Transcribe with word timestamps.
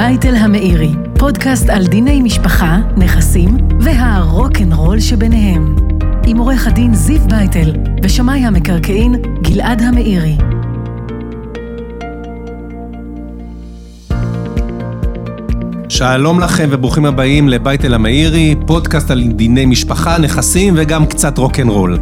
אל 0.00 0.36
המאירי, 0.36 0.90
פודקאסט 1.18 1.68
על 1.68 1.86
דיני 1.86 2.22
משפחה, 2.22 2.78
נכסים 2.96 3.56
והרוקנרול 3.80 5.00
שביניהם. 5.00 5.76
עם 6.26 6.38
עורך 6.38 6.66
הדין 6.66 6.94
זיו 6.94 7.20
בייטל 7.28 7.72
ושמאי 8.02 8.44
המקרקעין 8.44 9.14
גלעד 9.42 9.82
המאירי. 9.82 10.36
שלום 15.88 16.40
לכם 16.40 16.68
וברוכים 16.70 17.04
הבאים 17.04 17.48
לבייטל 17.48 17.94
המאירי, 17.94 18.54
פודקאסט 18.66 19.10
על 19.10 19.22
דיני 19.32 19.66
משפחה, 19.66 20.18
נכסים 20.18 20.74
וגם 20.76 21.06
קצת 21.06 21.38
רוקנרול. 21.38 21.98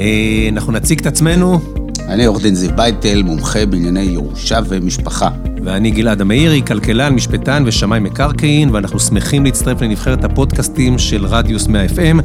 אה, 0.00 0.48
אנחנו 0.52 0.72
נציג 0.72 1.00
את 1.00 1.06
עצמנו. 1.06 1.60
אני 2.08 2.24
עורך 2.24 2.42
דין 2.42 2.54
זיו 2.54 2.76
בייטל, 2.76 3.22
מומחה 3.22 3.66
בענייני 3.66 4.02
ירושה 4.02 4.58
ומשפחה. 4.68 5.28
ואני 5.64 5.90
גלעד 5.90 6.20
המאירי, 6.20 6.62
כלכלן, 6.66 7.14
משפטן 7.14 7.62
ושמאי 7.66 8.00
מקרקעין, 8.00 8.70
ואנחנו 8.72 9.00
שמחים 9.00 9.44
להצטרף 9.44 9.82
לנבחרת 9.82 10.24
הפודקאסטים 10.24 10.98
של 10.98 11.26
רדיוס 11.26 11.66
100 11.66 11.86
FM. 11.86 12.22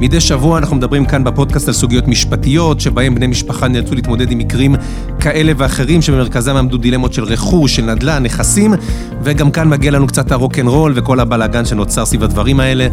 מדי 0.00 0.20
שבוע 0.20 0.58
אנחנו 0.58 0.76
מדברים 0.76 1.04
כאן 1.04 1.24
בפודקאסט 1.24 1.68
על 1.68 1.74
סוגיות 1.74 2.08
משפטיות, 2.08 2.80
שבהם 2.80 3.14
בני 3.14 3.26
משפחה 3.26 3.68
נאלצו 3.68 3.94
להתמודד 3.94 4.30
עם 4.30 4.38
מקרים 4.38 4.76
כאלה 5.20 5.52
ואחרים, 5.56 6.02
שבמרכזם 6.02 6.56
עמדו 6.56 6.76
דילמות 6.76 7.12
של 7.12 7.24
רכוש, 7.24 7.76
של 7.76 7.84
נדל"ן, 7.84 8.22
נכסים, 8.22 8.74
וגם 9.22 9.50
כאן 9.50 9.68
מגיע 9.68 9.90
לנו 9.90 10.06
קצת 10.06 10.32
הרוקנרול 10.32 10.92
וכל 10.96 11.20
הבלאגן 11.20 11.64
שנוצר 11.64 12.06
סביב 12.06 12.24
הדברים 12.24 12.60
האלה. 12.60 12.88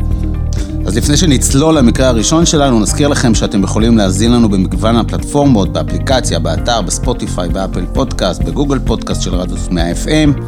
אז 0.85 0.97
לפני 0.97 1.17
שנצלול 1.17 1.77
למקרה 1.77 2.07
הראשון 2.07 2.45
שלנו, 2.45 2.79
נזכיר 2.79 3.07
לכם 3.07 3.35
שאתם 3.35 3.63
יכולים 3.63 3.97
להאזין 3.97 4.31
לנו 4.31 4.49
במגוון 4.49 4.95
הפלטפורמות, 4.95 5.73
באפליקציה, 5.73 6.39
באתר, 6.39 6.81
בספוטיפיי, 6.81 7.49
באפל 7.49 7.85
פודקאסט, 7.93 8.43
בגוגל 8.43 8.79
פודקאסט 8.79 9.21
של 9.21 9.35
רדיוס 9.35 9.67
100 9.71 9.91
FM. 9.91 10.41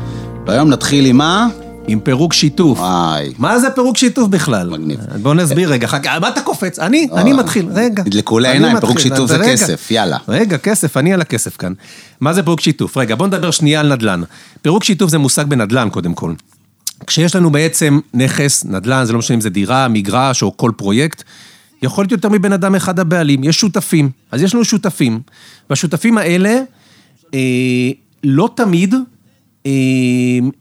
והיום 0.47 0.69
נתחיל 0.69 1.05
עם 1.05 1.17
מה? 1.17 1.47
עם 1.87 1.99
פירוק 1.99 2.33
שיתוף. 2.33 2.79
וואי. 2.79 3.33
מה 3.37 3.59
זה 3.59 3.69
פירוק 3.69 3.97
שיתוף 3.97 4.27
בכלל? 4.27 4.69
מגניב. 4.69 4.99
בוא 5.21 5.33
נסביר 5.33 5.69
רגע, 5.71 5.85
אחר 5.87 5.99
כך, 5.99 6.11
מה 6.21 6.29
אתה 6.29 6.41
קופץ? 6.41 6.79
אני, 6.79 7.07
אני 7.13 7.33
מתחיל, 7.33 7.67
רגע. 7.73 8.03
נדלקו 8.05 8.39
מתחיל, 8.39 8.79
פירוק 8.79 8.99
שיתוף 8.99 9.29
זה 9.29 9.37
רגע. 9.37 9.51
כסף, 9.51 9.91
יאללה. 9.91 10.17
רגע, 10.27 10.57
כסף, 10.57 10.97
אני 10.97 11.13
על 11.13 11.21
הכסף 11.21 11.57
כאן. 11.57 11.73
מה 12.21 12.33
זה 12.33 12.43
פירוק 12.43 12.59
שיתוף? 12.59 12.97
רגע, 12.97 13.15
בוא 13.15 13.27
נדבר 13.27 13.51
שנייה 13.51 13.79
על 13.79 13.93
נדל"ן. 13.93 14.21
פירוק 14.61 14.83
שיתוף 14.83 15.11
זה 15.11 15.17
מושג 15.17 15.45
בנדל"ן, 15.45 15.89
קודם 15.89 16.13
כל. 16.13 16.33
כשיש 17.07 17.35
לנו 17.35 17.51
בעצם 17.51 17.99
נכס, 18.13 18.65
נדל"ן, 18.65 19.05
זה 19.05 19.13
לא 19.13 19.19
משנה 19.19 19.35
אם 19.35 19.41
זה 19.41 19.49
דירה, 19.49 19.87
מגרש 19.87 20.43
או 20.43 20.57
כל 20.57 20.71
פרויקט, 20.77 21.23
יכול 21.81 22.01
להיות 22.01 22.11
יותר 22.11 22.29
מבן 22.29 22.53
אדם 22.53 22.75
אחד 22.75 22.99
הבעלים, 22.99 23.43
יש 23.43 23.59
שותפים. 23.59 24.09
אז 24.31 24.41
יש 24.41 24.55
לנו 24.55 24.65
שותפים, 24.65 25.19
והשותפים 25.69 26.17
האלה 26.17 26.59
אה, 27.33 27.39
לא 28.23 28.49
תמיד 28.55 28.95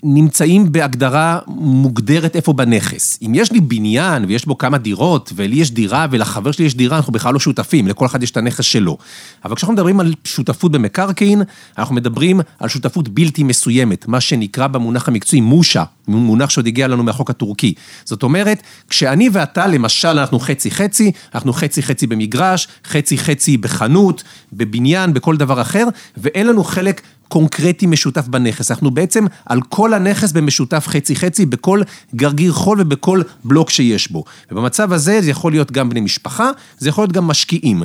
נמצאים 0.04 0.72
בהגדרה 0.72 1.38
מוגדרת 1.46 2.36
איפה 2.36 2.52
בנכס. 2.52 3.18
אם 3.22 3.32
יש 3.34 3.52
לי 3.52 3.60
בניין 3.60 4.24
ויש 4.28 4.46
בו 4.46 4.58
כמה 4.58 4.78
דירות, 4.78 5.32
ולי 5.36 5.56
יש 5.56 5.70
דירה 5.70 6.06
ולחבר 6.10 6.52
שלי 6.52 6.64
יש 6.64 6.74
דירה, 6.74 6.96
אנחנו 6.96 7.12
בכלל 7.12 7.32
לא 7.34 7.40
שותפים, 7.40 7.88
לכל 7.88 8.06
אחד 8.06 8.22
יש 8.22 8.30
את 8.30 8.36
הנכס 8.36 8.64
שלו. 8.64 8.96
אבל 9.44 9.54
כשאנחנו 9.54 9.74
מדברים 9.74 10.00
על 10.00 10.14
שותפות 10.24 10.72
במקרקעין, 10.72 11.42
אנחנו 11.78 11.94
מדברים 11.94 12.40
על 12.60 12.68
שותפות 12.68 13.08
בלתי 13.08 13.42
מסוימת, 13.42 14.08
מה 14.08 14.20
שנקרא 14.20 14.66
במונח 14.66 15.08
המקצועי 15.08 15.40
מושה, 15.40 15.84
מונח 16.08 16.50
שעוד 16.50 16.66
הגיע 16.66 16.88
לנו 16.88 17.02
מהחוק 17.02 17.30
הטורקי. 17.30 17.74
זאת 18.04 18.22
אומרת, 18.22 18.62
כשאני 18.88 19.28
ואתה, 19.32 19.66
למשל, 19.66 20.08
אנחנו 20.08 20.38
חצי-חצי, 20.38 21.12
אנחנו 21.34 21.52
חצי-חצי 21.52 22.06
במגרש, 22.06 22.68
חצי-חצי 22.86 23.56
בחנות, 23.56 24.22
בבניין, 24.52 25.14
בכל 25.14 25.36
דבר 25.36 25.60
אחר, 25.60 25.86
ואין 26.16 26.46
לנו 26.46 26.64
חלק 26.64 27.00
קונקרטי 27.34 27.86
משותף 27.86 28.28
בנכס. 28.28 28.70
אנחנו 28.70 28.90
בעצם 28.90 29.26
על 29.46 29.60
כל 29.68 29.94
הנכס 29.94 30.32
במשותף 30.32 30.84
חצי-חצי, 30.88 31.46
בכל 31.46 31.82
גרגיר 32.14 32.52
חול 32.52 32.80
ובכל 32.80 33.22
בלוק 33.44 33.70
שיש 33.70 34.10
בו. 34.10 34.24
ובמצב 34.50 34.92
הזה 34.92 35.20
זה 35.22 35.30
יכול 35.30 35.52
להיות 35.52 35.72
גם 35.72 35.88
בני 35.88 36.00
משפחה, 36.00 36.50
זה 36.78 36.88
יכול 36.88 37.02
להיות 37.02 37.12
גם 37.12 37.26
משקיעים. 37.26 37.82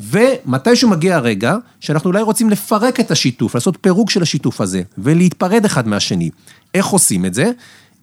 ומתישהו 0.00 0.88
מגיע 0.90 1.16
הרגע 1.16 1.56
שאנחנו 1.80 2.10
אולי 2.10 2.22
רוצים 2.22 2.50
לפרק 2.50 3.00
את 3.00 3.10
השיתוף, 3.10 3.54
לעשות 3.54 3.78
פירוק 3.80 4.10
של 4.10 4.22
השיתוף 4.22 4.60
הזה, 4.60 4.82
ולהתפרד 4.98 5.64
אחד 5.64 5.88
מהשני. 5.88 6.30
איך 6.74 6.86
עושים 6.86 7.24
את 7.24 7.34
זה? 7.34 7.50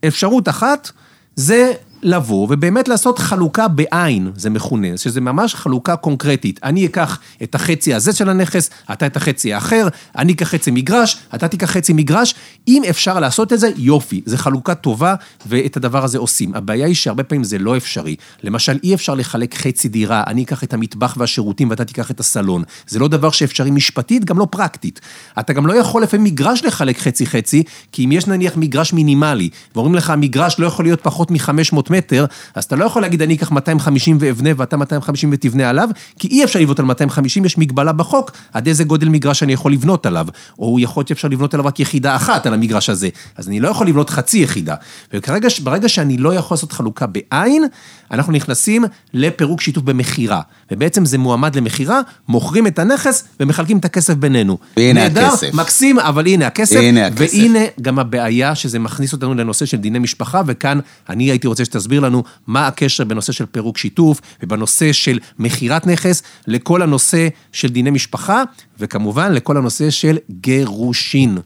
אפשרות 0.08 0.50
אחת 0.50 0.92
זה 1.36 1.74
לבוא 2.04 2.48
ובאמת 2.50 2.88
לעשות 2.88 3.20
חלוקה 3.20 3.68
בעין, 3.68 4.32
זה 4.36 4.50
מכונה, 4.50 4.88
שזה 4.98 5.22
ממש 5.22 5.56
חלוקה 5.56 5.96
קונקרטית. 5.96 6.60
אני 6.64 6.86
אקח 6.86 7.20
את 7.44 7.56
החצי 7.56 7.94
הזה 7.94 8.14
של 8.14 8.30
הנכס, 8.30 8.70
אתה 8.94 9.06
את 9.06 9.18
החצי 9.18 9.54
האחר, 9.54 9.88
אני 10.18 10.34
אקח 10.34 10.48
חצי 10.48 10.72
מגרש, 10.72 11.18
אתה 11.36 11.48
תיקח 11.48 11.72
חצי 11.72 11.94
מגרש. 11.94 12.36
אם 12.68 12.82
אפשר 12.90 13.20
לעשות 13.20 13.54
את 13.54 13.60
זה, 13.60 13.70
יופי, 13.78 14.22
זה 14.26 14.38
חלוקה 14.38 14.76
טובה 14.76 15.16
ואת 15.46 15.78
הדבר 15.78 16.04
הזה 16.04 16.18
עושים. 16.18 16.56
הבעיה 16.56 16.88
היא 16.88 16.96
שהרבה 16.96 17.24
פעמים 17.24 17.44
זה 17.44 17.58
לא 17.58 17.78
אפשרי. 17.78 18.16
למשל, 18.44 18.80
אי 18.84 18.94
אפשר 18.94 19.14
לחלק 19.14 19.56
חצי 19.56 19.90
דירה, 19.90 20.24
אני 20.28 20.44
אקח 20.44 20.64
את 20.64 20.74
המטבח 20.74 21.16
והשירותים 21.18 21.70
ואתה 21.70 21.86
תיקח 21.86 22.12
את 22.12 22.20
הסלון. 22.20 22.64
זה 22.88 23.00
לא 23.00 23.08
דבר 23.08 23.32
שאפשרי 23.32 23.72
משפטית, 23.72 24.26
גם 24.26 24.40
לא 24.40 24.48
פרקטית. 24.52 25.00
אתה 25.40 25.54
גם 25.54 25.68
לא 25.68 25.74
יכול 25.74 26.04
לפעמים 26.04 26.24
מגרש 26.24 26.64
לחלק 26.64 27.00
חצי-חצי, 27.00 27.64
כי 27.92 28.06
אם 28.06 28.12
יש 28.12 28.28
נניח 28.28 28.58
מגרש 28.58 28.94
מינימלי, 28.94 29.50
ואומרים 29.76 29.96
לך, 29.96 30.10
המגרש 30.10 30.60
לא 30.60 30.66
יכול 30.66 30.86
להיות 30.86 31.02
פחות 31.02 31.32
מ-500 31.32 31.89
מטר, 31.90 32.26
אז 32.56 32.64
אתה 32.64 32.76
לא 32.76 32.86
יכול 32.86 33.02
להגיד, 33.02 33.22
אני 33.22 33.36
אקח 33.36 33.52
250 33.52 34.18
ואבנה 34.20 34.50
ואתה 34.58 34.78
250 34.78 35.30
ותבנה 35.34 35.70
עליו, 35.70 35.90
כי 36.20 36.28
אי 36.28 36.44
אפשר 36.44 36.60
לבנות 36.60 36.80
על 36.80 36.86
250, 36.86 37.46
יש 37.46 37.58
מגבלה 37.58 37.92
בחוק, 37.92 38.32
עד 38.54 38.68
איזה 38.68 38.84
גודל 38.84 39.10
מגרש 39.10 39.44
אני 39.44 39.54
יכול 39.54 39.72
לבנות 39.74 40.06
עליו, 40.06 40.28
או 40.60 40.78
יכול 40.80 41.02
להיות 41.02 41.08
שאפשר 41.08 41.28
לבנות 41.28 41.54
עליו 41.54 41.66
רק 41.66 41.80
יחידה 41.80 42.16
אחת 42.16 42.46
על 42.46 42.54
המגרש 42.54 42.90
הזה, 42.90 43.10
אז 43.36 43.48
אני 43.48 43.60
לא 43.60 43.70
יכול 43.70 43.88
לבנות 43.88 44.10
חצי 44.10 44.38
יחידה. 44.38 44.76
וכרגע, 45.14 45.48
ברגע 45.64 45.90
שאני 45.90 46.18
לא 46.18 46.34
יכול 46.34 46.56
לעשות 46.56 46.72
חלוקה 46.72 47.06
בעין, 47.08 47.64
אנחנו 48.12 48.34
נכנסים 48.34 48.86
לפירוק 49.14 49.62
שיתוף 49.62 49.84
במכירה, 49.84 50.42
ובעצם 50.72 51.06
זה 51.06 51.18
מועמד 51.18 51.56
למכירה, 51.56 52.02
מוכרים 52.28 52.68
את 52.68 52.80
הנכס 52.80 53.24
ומחלקים 53.40 53.78
את 53.78 53.86
הכסף 53.86 54.14
בינינו. 54.14 54.58
והנה 54.78 55.02
נהדר, 55.02 55.26
הכסף. 55.26 55.54
מקסים, 55.54 56.00
אבל 56.00 56.28
הנה 56.28 56.48
הכסף, 56.48 56.76
הנה 56.76 57.08
הכסף. 57.08 57.34
והנה 57.34 57.60
גם 57.82 58.00
הבעיה 58.00 58.56
שזה 58.56 58.80
מכניס 58.80 59.14
אותנו 59.14 59.34
לנושא 59.34 59.66
של 59.66 59.78
דיני 59.78 60.00
משפחה, 60.00 60.42
וכאן 60.46 60.80
אני 61.10 61.24
הייתי 61.24 61.48
רוצה 61.48 61.64
שתסביר 61.80 62.00
לנו 62.00 62.24
מה 62.48 62.68
הקשר 62.68 63.04
בנושא 63.04 63.32
של 63.32 63.46
פירוק 63.46 63.78
שיתוף, 63.78 64.22
ובנושא 64.44 64.94
של 64.94 65.20
מכירת 65.40 65.88
נכס, 65.88 66.24
לכל 66.48 66.82
הנושא 66.82 67.28
של 67.52 67.68
דיני 67.68 67.90
משפחה, 67.90 68.44
וכמובן 68.80 69.34
לכל 69.34 69.58
הנושא 69.58 69.90
של 69.90 70.18
גירושין. 70.32 71.38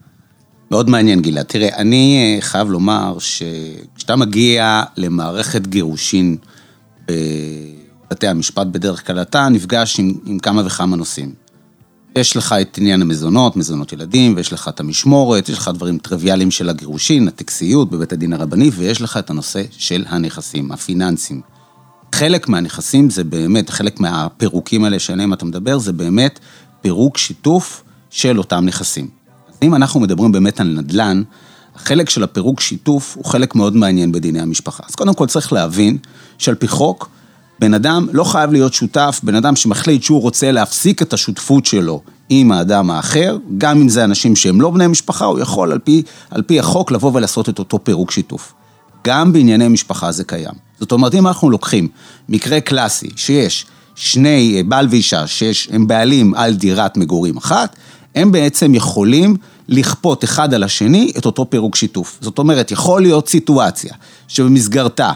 מאוד 0.71 0.89
מעניין, 0.89 1.21
גלעד. 1.21 1.45
תראה, 1.45 1.77
אני 1.77 2.35
אה, 2.35 2.41
חייב 2.41 2.69
לומר 2.69 3.17
שכשאתה 3.19 4.15
מגיע 4.15 4.83
למערכת 4.97 5.67
גירושין 5.67 6.37
בבתי 7.05 8.27
המשפט 8.27 8.67
בדרך 8.67 9.07
כלל, 9.07 9.21
אתה 9.21 9.49
נפגש 9.49 9.99
עם, 9.99 10.13
עם 10.25 10.39
כמה 10.39 10.61
וכמה 10.65 10.95
נושאים. 10.95 11.42
יש 12.15 12.37
לך 12.37 12.55
את 12.61 12.77
עניין 12.77 13.01
המזונות, 13.01 13.55
מזונות 13.55 13.93
ילדים, 13.93 14.33
ויש 14.35 14.53
לך 14.53 14.67
את 14.67 14.79
המשמורת, 14.79 15.49
יש 15.49 15.57
לך 15.57 15.71
דברים 15.73 15.97
טריוויאליים 15.97 16.51
של 16.51 16.69
הגירושין, 16.69 17.27
הטקסיות 17.27 17.89
בבית 17.89 18.13
הדין 18.13 18.33
הרבני, 18.33 18.71
ויש 18.73 19.01
לך 19.01 19.17
את 19.17 19.29
הנושא 19.29 19.63
של 19.71 20.05
הנכסים, 20.07 20.71
הפיננסים. 20.71 21.41
חלק 22.15 22.49
מהנכסים 22.49 23.09
זה 23.09 23.23
באמת, 23.23 23.69
חלק 23.69 23.99
מהפירוקים 23.99 24.83
האלה 24.83 24.99
שעליהם 24.99 25.33
אתה 25.33 25.45
מדבר, 25.45 25.77
זה 25.77 25.93
באמת 25.93 26.39
פירוק 26.81 27.17
שיתוף 27.17 27.83
של 28.09 28.37
אותם 28.37 28.65
נכסים. 28.65 29.07
אז 29.49 29.55
אם 29.63 29.75
אנחנו 29.75 29.99
מדברים 29.99 30.31
באמת 30.31 30.59
על 30.59 30.67
נדל"ן, 30.67 31.23
החלק 31.75 32.09
של 32.09 32.23
הפירוק 32.23 32.59
שיתוף 32.59 33.15
הוא 33.17 33.25
חלק 33.25 33.55
מאוד 33.55 33.75
מעניין 33.75 34.11
בדיני 34.11 34.41
המשפחה. 34.41 34.83
אז 34.89 34.95
קודם 34.95 35.13
כל 35.13 35.27
צריך 35.27 35.53
להבין 35.53 35.97
שעל 36.37 36.55
פי 36.55 36.67
חוק, 36.67 37.09
בן 37.59 37.73
אדם 37.73 38.07
לא 38.11 38.23
חייב 38.23 38.51
להיות 38.51 38.73
שותף, 38.73 39.19
בן 39.23 39.35
אדם 39.35 39.55
שמחליט 39.55 40.03
שהוא 40.03 40.21
רוצה 40.21 40.51
להפסיק 40.51 41.01
את 41.01 41.13
השותפות 41.13 41.65
שלו 41.65 42.01
עם 42.29 42.51
האדם 42.51 42.91
האחר, 42.91 43.37
גם 43.57 43.81
אם 43.81 43.89
זה 43.89 44.03
אנשים 44.03 44.35
שהם 44.35 44.61
לא 44.61 44.69
בני 44.69 44.87
משפחה, 44.87 45.25
הוא 45.25 45.39
יכול 45.39 45.71
על 45.71 45.79
פי, 45.79 46.03
על 46.31 46.41
פי 46.41 46.59
החוק 46.59 46.91
לבוא 46.91 47.11
ולעשות 47.13 47.49
את 47.49 47.59
אותו 47.59 47.83
פירוק 47.83 48.11
שיתוף. 48.11 48.53
גם 49.07 49.33
בענייני 49.33 49.67
משפחה 49.67 50.11
זה 50.11 50.23
קיים. 50.23 50.53
זאת 50.79 50.91
אומרת, 50.91 51.15
אם 51.15 51.27
אנחנו 51.27 51.49
לוקחים 51.49 51.87
מקרה 52.29 52.61
קלאסי, 52.61 53.09
שיש 53.15 53.65
שני, 53.95 54.63
בעל 54.67 54.87
ואישה, 54.89 55.27
שהם 55.27 55.87
בעלים 55.87 56.33
על 56.33 56.53
דירת 56.53 56.97
מגורים 56.97 57.37
אחת, 57.37 57.75
הם 58.15 58.31
בעצם 58.31 58.75
יכולים 58.75 59.35
לכפות 59.67 60.23
אחד 60.23 60.53
על 60.53 60.63
השני 60.63 61.11
את 61.17 61.25
אותו 61.25 61.49
פירוק 61.49 61.75
שיתוף. 61.75 62.17
זאת 62.21 62.37
אומרת, 62.37 62.71
יכול 62.71 63.01
להיות 63.01 63.29
סיטואציה 63.29 63.93
שבמסגרתה 64.27 65.11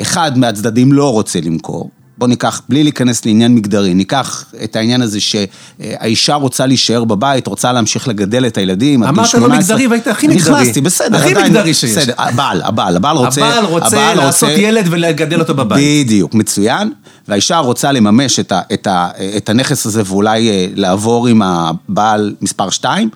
אחד 0.00 0.38
מהצדדים 0.38 0.92
לא 0.92 1.12
רוצה 1.12 1.40
למכור, 1.40 1.90
בוא 2.18 2.28
ניקח, 2.28 2.60
בלי 2.68 2.82
להיכנס 2.82 3.24
לעניין 3.24 3.54
מגדרי, 3.54 3.94
ניקח 3.94 4.44
את 4.64 4.76
העניין 4.76 5.02
הזה 5.02 5.18
שהאישה 5.20 6.34
רוצה 6.34 6.66
להישאר 6.66 7.04
בבית, 7.04 7.46
רוצה 7.46 7.72
להמשיך 7.72 8.08
לגדל 8.08 8.46
את 8.46 8.56
הילדים, 8.58 9.02
עד 9.02 9.14
גיל 9.14 9.24
18. 9.24 9.40
אמרת 9.40 9.52
לא 9.52 9.58
מגדרי 9.58 9.86
והיית 9.86 10.06
הכי 10.06 10.28
מגדרי. 10.28 10.52
נכנסתי, 10.52 10.80
בסדר. 10.80 11.16
הכי 11.18 11.30
עדיין- 11.30 11.52
מגדרי 11.52 11.74
שיש. 11.74 11.96
בסדר, 11.96 12.12
הבעל, 12.18 12.62
הבעל, 12.62 12.96
הבעל 12.96 13.16
רוצה... 13.16 13.46
הבעל 13.46 13.64
רוצה 13.64 14.14
לעשות 14.14 14.50
ילד 14.56 14.86
ולגדל 14.90 15.40
אותו 15.40 15.54
בבית. 15.54 16.04
בדיוק, 16.04 16.34
מצוין. 16.34 16.92
והאישה 17.28 17.58
רוצה 17.58 17.92
לממש 17.92 18.38
את, 18.40 18.52
ה, 18.52 18.60
את, 18.72 18.86
ה, 18.86 19.08
את 19.36 19.48
הנכס 19.48 19.86
הזה 19.86 20.02
ואולי 20.06 20.50
אה, 20.50 20.66
לעבור 20.74 21.26
עם 21.26 21.42
הבעל 21.42 22.34
מספר 22.40 22.70
2, 22.70 23.08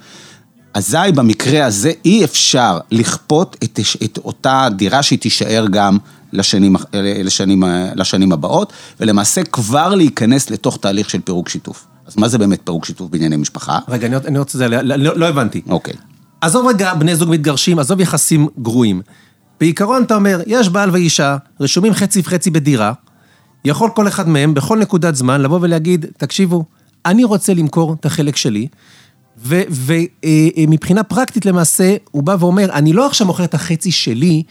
אזי 0.75 0.96
במקרה 1.14 1.66
הזה 1.66 1.92
אי 2.04 2.25
אפשר 2.25 2.78
לכפות 2.90 3.56
את, 3.64 3.80
את 4.04 4.19
אותה 4.25 4.69
דירה 4.76 5.02
שהיא 5.02 5.19
תישאר 5.19 5.66
גם 5.70 5.98
לשנים, 6.32 6.76
לשנים, 6.94 7.62
לשנים 7.94 8.32
הבאות, 8.32 8.72
ולמעשה 9.00 9.42
כבר 9.44 9.94
להיכנס 9.94 10.50
לתוך 10.50 10.76
תהליך 10.76 11.10
של 11.10 11.20
פירוק 11.20 11.48
שיתוף. 11.48 11.86
אז 12.06 12.16
מה 12.16 12.28
זה 12.28 12.38
באמת 12.38 12.60
פירוק 12.64 12.84
שיתוף 12.84 13.10
בענייני 13.10 13.36
משפחה? 13.36 13.78
רגע, 13.88 14.06
אני, 14.06 14.16
אני 14.16 14.38
רוצה, 14.38 14.69
לא, 14.69 14.80
לא, 14.82 15.16
לא 15.16 15.28
הבנתי. 15.28 15.60
אוקיי. 15.69 15.94
עזוב 16.40 16.66
רגע 16.66 16.94
בני 16.94 17.16
זוג 17.16 17.30
מתגרשים, 17.30 17.78
עזוב 17.78 18.00
יחסים 18.00 18.48
גרועים. 18.58 19.02
בעיקרון 19.60 20.02
אתה 20.02 20.14
אומר, 20.14 20.40
יש 20.46 20.69
בעל 20.69 20.90
ואישה, 20.90 21.36
רשומים 21.60 21.92
חצי 21.92 22.20
וחצי 22.20 22.50
בדירה, 22.50 22.92
יכול 23.64 23.90
כל 23.94 24.08
אחד 24.08 24.28
מהם 24.28 24.54
בכל 24.54 24.78
נקודת 24.78 25.14
זמן 25.14 25.40
לבוא 25.40 25.58
ולהגיד, 25.62 26.06
תקשיבו, 26.16 26.64
אני 27.06 27.25
רוצה 27.25 27.54
למכור 27.54 27.96
את 28.00 28.06
החלק 28.06 28.36
שלי, 28.36 28.69
ומבחינה 29.46 31.02
פרקטית 31.02 31.46
למעשה, 31.46 31.96
הוא 32.11 32.23
בא 32.23 32.37
ואומר, 32.40 32.73
אני 32.73 32.93
לא 32.93 33.06
עכשיו 33.06 33.26
מוכר 33.26 33.44
את 33.44 33.55
החצי 33.55 33.90
שלי, 33.90 34.43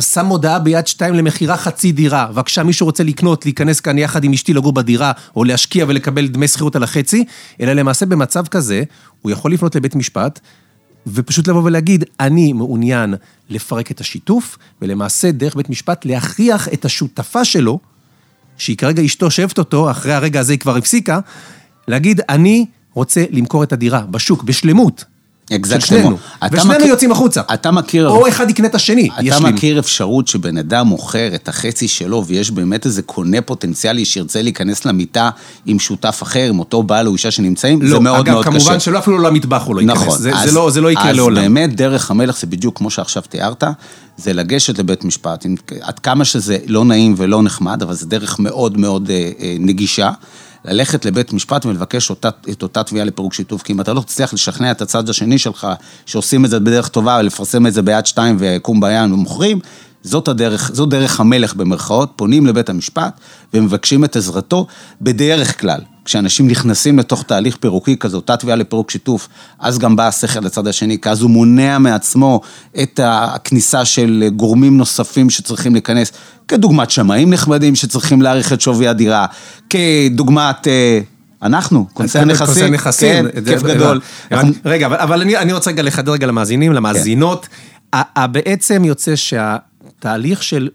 שם 0.00 0.26
הודעה 0.26 0.58
ביד 0.58 0.86
שתיים 0.86 1.14
למכירה 1.14 1.56
חצי 1.56 1.92
דירה, 1.92 2.26
בבקשה, 2.26 2.62
מישהו 2.62 2.86
רוצה 2.86 3.04
לקנות, 3.04 3.44
להיכנס 3.44 3.80
כאן 3.80 3.98
יחד 3.98 4.24
עם 4.24 4.32
אשתי 4.32 4.54
לגור 4.54 4.72
בדירה, 4.72 5.12
או 5.36 5.44
להשקיע 5.44 5.84
ולקבל 5.88 6.26
דמי 6.26 6.48
שכירות 6.48 6.76
על 6.76 6.82
החצי, 6.82 7.24
אלא 7.60 7.72
למעשה 7.72 8.06
במצב 8.06 8.46
כזה, 8.46 8.82
הוא 9.22 9.32
יכול 9.32 9.52
לפנות 9.52 9.74
לבית 9.74 9.94
משפט, 9.94 10.40
ופשוט 11.06 11.48
לבוא 11.48 11.62
ולהגיד, 11.64 12.04
אני 12.20 12.52
מעוניין 12.52 13.14
לפרק 13.48 13.90
את 13.90 14.00
השיתוף, 14.00 14.58
ולמעשה 14.82 15.30
דרך 15.30 15.56
בית 15.56 15.70
משפט 15.70 16.04
להכריח 16.04 16.68
את 16.68 16.84
השותפה 16.84 17.44
שלו, 17.44 17.78
שהיא 18.58 18.76
כרגע 18.76 19.04
אשתו 19.04 19.30
שאוהבת 19.30 19.58
אותו, 19.58 19.90
אחרי 19.90 20.12
הרגע 20.12 20.40
הזה 20.40 20.52
היא 20.52 20.58
כבר 20.58 20.76
הפסיקה, 20.76 21.20
להגיד, 21.88 22.20
אני 22.28 22.66
רוצה 22.98 23.24
למכור 23.30 23.62
את 23.62 23.72
הדירה 23.72 24.00
בשוק, 24.10 24.42
בשלמות. 24.42 25.04
של 25.68 25.80
שנינו. 25.80 26.16
ושנינו 26.52 26.74
מכיר- 26.74 26.86
יוצאים 26.86 27.12
החוצה. 27.12 27.40
אתה 27.54 27.70
מכיר... 27.70 28.08
או 28.08 28.28
אחד 28.28 28.50
יקנה 28.50 28.66
את 28.66 28.74
השני, 28.74 29.08
אתה 29.14 29.22
ישלים. 29.24 29.54
מכיר 29.54 29.78
אפשרות 29.78 30.28
שבן 30.28 30.58
אדם 30.58 30.86
מוכר 30.86 31.34
את 31.34 31.48
החצי 31.48 31.88
שלו 31.88 32.24
ויש 32.26 32.50
באמת 32.50 32.86
איזה 32.86 33.02
קונה 33.02 33.40
פוטנציאלי 33.40 34.04
שירצה 34.04 34.42
להיכנס 34.42 34.84
למיטה 34.84 35.30
עם 35.66 35.78
שותף 35.78 36.18
אחר, 36.22 36.48
עם 36.48 36.58
אותו 36.58 36.82
בעל 36.82 37.06
או 37.06 37.12
אישה 37.12 37.30
שנמצאים? 37.30 37.82
לא, 37.82 37.88
זה 37.88 37.98
מאוד 38.00 38.18
אגב, 38.20 38.32
מאוד 38.32 38.44
קשה. 38.46 38.58
כמובן 38.58 38.80
שלא 38.80 38.98
אפילו 38.98 39.18
לא 39.18 39.28
למטבח 39.28 39.62
הוא 39.66 39.74
לא 39.76 39.80
ייכנס. 39.80 39.96
נכון. 39.96 40.18
זה, 40.18 40.32
אז- 40.34 40.48
זה, 40.48 40.54
לא, 40.54 40.70
זה 40.70 40.80
לא 40.80 40.90
יקרה 40.90 41.12
לעולם. 41.12 41.36
אז 41.38 41.42
באמת 41.42 41.76
דרך 41.76 42.10
המלך 42.10 42.38
זה 42.40 42.46
בדיוק 42.46 42.78
כמו 42.78 42.90
שעכשיו 42.90 43.22
תיארת, 43.28 43.64
זה 44.16 44.32
לגשת 44.32 44.78
לבית 44.78 45.04
משפט, 45.04 45.46
עד 45.80 45.98
כמה 45.98 46.24
שזה 46.24 46.58
לא 46.66 46.84
נעים 46.84 47.14
ולא 47.16 47.42
נחמד, 47.42 47.82
אבל 47.82 47.94
זה 47.94 48.06
דרך 48.06 48.38
מאוד 48.38 48.78
מאוד 48.78 49.10
אה, 49.10 49.30
אה, 49.40 49.56
נגישה. 49.60 50.10
ללכת 50.64 51.04
לבית 51.04 51.32
משפט 51.32 51.66
ולבקש 51.66 52.10
אותה, 52.10 52.28
את 52.50 52.62
אותה 52.62 52.82
תביעה 52.82 53.04
לפירוק 53.04 53.34
שיתוף, 53.34 53.62
כי 53.62 53.72
אם 53.72 53.80
אתה 53.80 53.92
לא 53.92 54.00
תצליח 54.00 54.34
לשכנע 54.34 54.70
את 54.70 54.82
הצד 54.82 55.08
השני 55.08 55.38
שלך, 55.38 55.66
שעושים 56.06 56.44
את 56.44 56.50
זה 56.50 56.60
בדרך 56.60 56.88
טובה, 56.88 57.18
ולפרסם 57.20 57.66
את 57.66 57.74
זה 57.74 57.82
ביד 57.82 58.06
שתיים 58.06 58.36
ויקום 58.38 58.80
בים 58.80 59.12
ומוכרים, 59.12 59.60
זאת 60.08 60.28
הדרך, 60.28 60.70
זו 60.74 60.86
דרך 60.86 61.20
המלך 61.20 61.54
במרכאות, 61.54 62.12
פונים 62.16 62.46
לבית 62.46 62.68
המשפט 62.68 63.20
ומבקשים 63.54 64.04
את 64.04 64.16
עזרתו 64.16 64.66
בדרך 65.00 65.60
כלל. 65.60 65.80
כשאנשים 66.04 66.48
נכנסים 66.48 66.98
לתוך 66.98 67.22
תהליך 67.22 67.56
פירוקי 67.56 67.96
כזה, 67.96 68.16
אותה 68.16 68.36
תביעה 68.36 68.56
לפירוק 68.56 68.90
שיתוף, 68.90 69.28
אז 69.58 69.78
גם 69.78 69.96
בא 69.96 70.08
השכל 70.08 70.40
לצד 70.40 70.66
השני, 70.66 71.00
כי 71.00 71.08
אז 71.08 71.22
הוא 71.22 71.30
מונע 71.30 71.78
מעצמו 71.78 72.40
את 72.82 73.00
הכניסה 73.02 73.84
של 73.84 74.28
גורמים 74.36 74.76
נוספים 74.78 75.30
שצריכים 75.30 75.72
להיכנס, 75.72 76.12
כדוגמת 76.48 76.90
שמאים 76.90 77.30
נכבדים 77.32 77.74
שצריכים 77.74 78.22
להעריך 78.22 78.52
את 78.52 78.60
שווי 78.60 78.88
הדירה, 78.88 79.26
כדוגמת 79.70 80.68
אה, 80.68 81.00
אנחנו, 81.42 81.86
כונסי 81.92 82.18
הנכסים, 82.18 82.46
כונסי 82.46 82.70
נכסים. 82.70 83.28
כן, 83.30 83.44
כיף 83.44 83.62
גדול. 83.62 84.00
רגע, 84.64 84.86
אבל, 84.86 85.20
אני, 85.20 85.36
אני 85.36 85.52
רוצה 85.52 85.70
רגע 85.70 85.82
לחדד 85.82 86.08
רגע 86.08 86.26
למאזינים, 86.26 86.72
למאזינות. 86.72 87.48
ה- 87.92 88.26
בעצם 88.26 88.84
יוצא 88.84 89.16
שהתהליך 89.98 90.42
של 90.42 90.68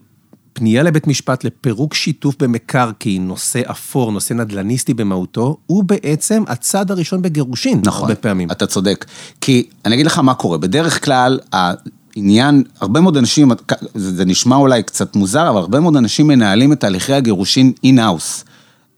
פנייה 0.54 0.84
לבית 0.84 1.08
משפט 1.08 1.44
לפירוק 1.44 1.94
שיתוף 1.94 2.36
במקרקעין, 2.40 3.28
נושא 3.28 3.62
אפור, 3.72 4.12
נושא 4.12 4.34
נדל"ניסטי 4.34 4.94
במהותו, 4.94 5.58
הוא 5.66 5.84
בעצם 5.84 6.44
הצעד 6.48 6.92
הראשון 6.92 7.22
בגירושין, 7.22 7.82
נכון, 7.86 8.02
הרבה 8.02 8.16
פעמים. 8.16 8.52
אתה 8.52 8.68
צודק. 8.68 9.06
כי 9.42 9.68
אני 9.86 9.96
אגיד 9.96 10.06
לך 10.06 10.20
מה 10.20 10.34
קורה, 10.34 10.58
בדרך 10.58 11.06
כלל 11.06 11.40
העניין, 11.52 12.64
הרבה 12.80 13.02
מאוד 13.02 13.18
אנשים, 13.18 13.52
זה 13.96 14.26
נשמע 14.26 14.56
אולי 14.56 14.84
קצת 14.84 15.16
מוזר, 15.16 15.50
אבל 15.50 15.58
הרבה 15.58 15.80
מאוד 15.80 15.96
אנשים 15.96 16.28
מנהלים 16.28 16.74
את 16.74 16.80
תהליכי 16.80 17.14
הגירושין 17.14 17.72
in-house. 17.84 18.46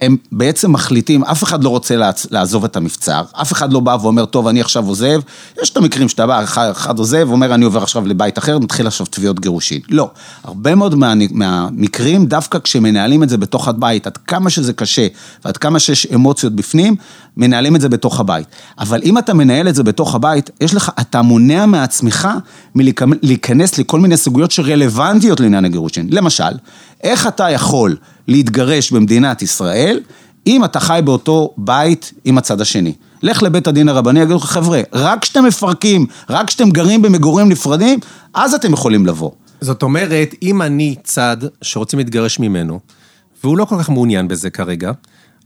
הם 0.02 0.18
בעצם 0.32 0.72
מחליטים, 0.72 1.24
אף 1.24 1.44
אחד 1.44 1.64
לא 1.64 1.70
רוצה 1.70 1.96
לעצ- 1.96 2.28
לעזוב 2.32 2.64
את 2.64 2.76
המבצר, 2.76 3.24
אף 3.32 3.52
אחד 3.52 3.74
לא 3.74 3.80
בא 3.80 3.98
ואומר, 4.02 4.26
טוב, 4.26 4.48
אני 4.48 4.62
עכשיו 4.62 4.88
עוזב. 4.88 5.20
יש 5.64 5.70
את 5.70 5.78
המקרים 5.78 6.10
שאתה 6.10 6.28
בא, 6.28 6.44
אחד, 6.44 6.70
אחד 6.72 7.00
עוזב, 7.00 7.28
אומר, 7.32 7.54
אני 7.56 7.66
עובר 7.66 7.84
עכשיו 7.84 8.06
לבית 8.08 8.38
אחר, 8.38 8.60
מתחיל 8.60 8.88
עכשיו 8.88 9.06
תביעות 9.06 9.40
גירושין. 9.40 9.80
לא. 9.90 10.10
הרבה 10.44 10.76
מאוד 10.76 10.96
מה, 10.96 11.14
מהמקרים, 11.32 12.26
דווקא 12.26 12.60
כשמנהלים 12.60 13.24
את 13.24 13.30
זה 13.30 13.38
בתוך 13.38 13.68
הבית, 13.68 14.08
עד 14.08 14.18
כמה 14.18 14.50
שזה 14.50 14.74
קשה, 14.74 15.08
ועד 15.46 15.58
כמה 15.58 15.80
שיש 15.80 16.06
אמוציות 16.14 16.54
בפנים, 16.54 16.96
מנהלים 17.38 17.76
את 17.76 17.82
זה 17.82 17.90
בתוך 17.90 18.20
הבית. 18.20 18.48
אבל 18.80 19.02
אם 19.04 19.18
אתה 19.18 19.34
מנהל 19.34 19.68
את 19.68 19.76
זה 19.76 19.84
בתוך 19.84 20.16
הבית, 20.16 20.50
יש 20.62 20.74
לך, 20.74 20.92
אתה 21.00 21.22
מונע 21.22 21.66
מעצמך 21.66 22.28
מלהיכנס 22.76 23.78
לכל 23.78 24.00
מיני 24.00 24.18
סוגיות 24.18 24.52
שרלוונטיות 24.52 25.40
לעניין 25.40 25.66
הגירושין. 25.66 26.08
למשל, 26.12 26.44
איך 27.04 27.28
אתה 27.28 27.50
יכול 27.50 27.96
להתגרש 28.28 28.92
במדינת 28.92 29.42
ישראל, 29.42 30.00
אם 30.48 30.66
אתה 30.66 30.80
חי 30.80 31.00
באותו 31.04 31.54
בית 31.58 32.14
עם 32.26 32.38
הצד 32.38 32.62
השני. 32.62 32.94
לך 33.24 33.44
לבית 33.44 33.68
הדין 33.68 33.90
הרבני, 33.90 34.20
יגידו 34.20 34.36
לך, 34.36 34.46
חבר'ה, 34.46 34.82
רק 34.94 35.22
כשאתם 35.22 35.46
מפרקים, 35.46 36.06
רק 36.30 36.48
כשאתם 36.48 36.70
גרים 36.70 37.02
במגורים 37.02 37.50
נפרדים, 37.50 38.00
אז 38.34 38.54
אתם 38.54 38.74
יכולים 38.74 39.06
לבוא. 39.06 39.32
זאת 39.62 39.84
אומרת, 39.84 40.36
אם 40.42 40.62
אני 40.62 40.96
צד 41.04 41.38
שרוצים 41.62 42.00
להתגרש 42.00 42.40
ממנו, 42.40 42.80
והוא 43.44 43.58
לא 43.58 43.66
כל 43.66 43.76
כך 43.80 43.90
מעוניין 43.90 44.28
בזה 44.28 44.50
כרגע, 44.50 44.92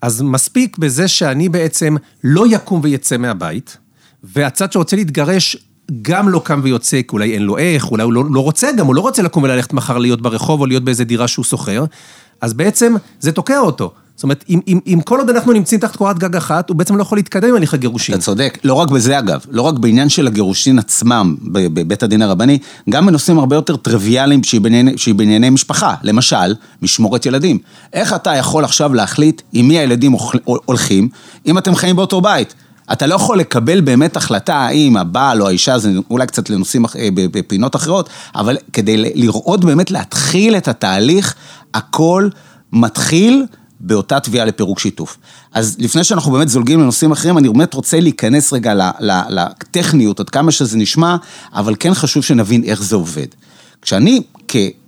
אז 0.02 0.22
מספיק 0.22 0.78
בזה 0.78 1.08
שאני 1.08 1.50
בעצם 1.50 1.96
לא 2.24 2.46
יקום 2.48 2.80
ויצא 2.84 3.18
מהבית, 3.18 3.78
והצד 4.24 4.72
שרוצה 4.72 4.96
להתגרש 4.96 5.58
גם 6.02 6.30
לא 6.30 6.42
קם 6.46 6.60
ויוצא, 6.64 7.02
כי 7.02 7.08
אולי 7.14 7.34
אין 7.34 7.42
לו 7.42 7.58
איך, 7.58 7.92
אולי 7.92 8.04
הוא 8.04 8.14
לא, 8.14 8.24
לא 8.32 8.40
רוצה 8.40 8.72
גם, 8.78 8.86
הוא 8.86 8.96
לא 8.96 9.02
רוצה 9.02 9.22
לקום 9.22 9.44
וללכת 9.44 9.74
מחר 9.74 9.98
להיות 9.98 10.22
ברחוב 10.22 10.62
או 10.62 10.66
להיות 10.66 10.84
באיזה 10.84 11.04
דירה 11.04 11.28
שהוא 11.28 11.46
שוכר, 11.46 11.86
אז 12.42 12.54
בעצם 12.54 12.96
זה 13.20 13.32
תוקע 13.32 13.60
אותו. 13.60 13.94
זאת 14.20 14.24
אומרת, 14.24 14.44
אם, 14.50 14.60
אם, 14.68 14.80
אם 14.88 15.00
כל 15.06 15.20
עוד 15.20 15.30
אנחנו 15.30 15.54
נמצאים 15.54 15.82
תחת 15.82 15.96
קורת 15.96 16.20
גג 16.20 16.36
אחת, 16.36 16.70
הוא 16.70 16.78
בעצם 16.78 16.96
לא 16.96 17.02
יכול 17.02 17.18
להתקדם 17.18 17.50
עם 17.50 17.56
הליך 17.56 17.74
הגירושין. 17.74 18.16
אתה 18.16 18.24
צודק, 18.24 18.58
לא 18.64 18.74
רק 18.74 18.90
בזה 18.90 19.20
אגב, 19.20 19.46
לא 19.50 19.62
רק 19.62 19.74
בעניין 19.74 20.10
של 20.10 20.28
הגירושין 20.28 20.80
עצמם 20.80 21.36
בבית 21.44 22.04
הדין 22.04 22.22
הרבני, 22.22 22.58
גם 22.90 23.06
בנושאים 23.06 23.40
הרבה 23.40 23.56
יותר 23.56 23.76
טריוויאליים 23.76 24.44
שהיא 24.44 25.16
בענייני, 25.16 25.50
משפחה, 25.50 25.96
למשל, 26.04 26.56
משמורת 26.82 27.26
ילדים. 27.26 27.58
איך 27.94 28.14
אתה 28.14 28.36
יכול 28.36 28.64
עכשיו 28.64 28.94
להחליט 28.94 29.42
עם 29.54 29.68
מי 29.68 29.80
הילדים 29.80 30.16
הולכים, 30.44 31.10
אם 31.46 31.58
אתם 31.58 31.76
חיים 31.76 31.96
באותו 31.96 32.22
בית? 32.22 32.54
אתה 32.92 33.08
לא 33.08 33.16
יכול 33.16 33.40
לקבל 33.40 33.82
באמת 33.82 34.18
החלטה 34.18 34.56
האם 34.56 34.98
הבעל 34.98 35.42
או 35.42 35.48
האישה, 35.48 35.78
זה 35.78 35.92
אולי 36.10 36.28
קצת 36.28 36.50
לנושאים 36.50 36.86
בפינות 37.16 37.76
אחרות, 37.76 38.10
אבל 38.36 38.58
כדי 38.74 38.98
לראות 38.98 39.66
באמת 39.66 39.92
להתחיל 39.92 40.58
את 40.58 40.68
התהליך, 40.68 41.36
הכל 41.74 42.30
מתחיל 42.74 43.46
באותה 43.80 44.20
תביעה 44.20 44.46
לפירוק 44.46 44.80
שיתוף. 44.80 45.18
אז 45.54 45.76
לפני 45.80 46.04
שאנחנו 46.04 46.32
באמת 46.32 46.50
זולגים 46.50 46.80
לנושאים 46.80 47.12
אחרים, 47.12 47.38
אני 47.38 47.50
באמת 47.50 47.74
רוצה 47.74 48.00
להיכנס 48.00 48.54
רגע 48.54 48.74
לטכניות, 49.30 50.20
עד 50.20 50.30
כמה 50.30 50.52
שזה 50.52 50.78
נשמע, 50.78 51.16
אבל 51.54 51.76
כן 51.80 51.94
חשוב 51.94 52.24
שנבין 52.24 52.64
איך 52.64 52.84
זה 52.84 52.96
עובד. 52.96 53.28
כשאני 53.82 54.22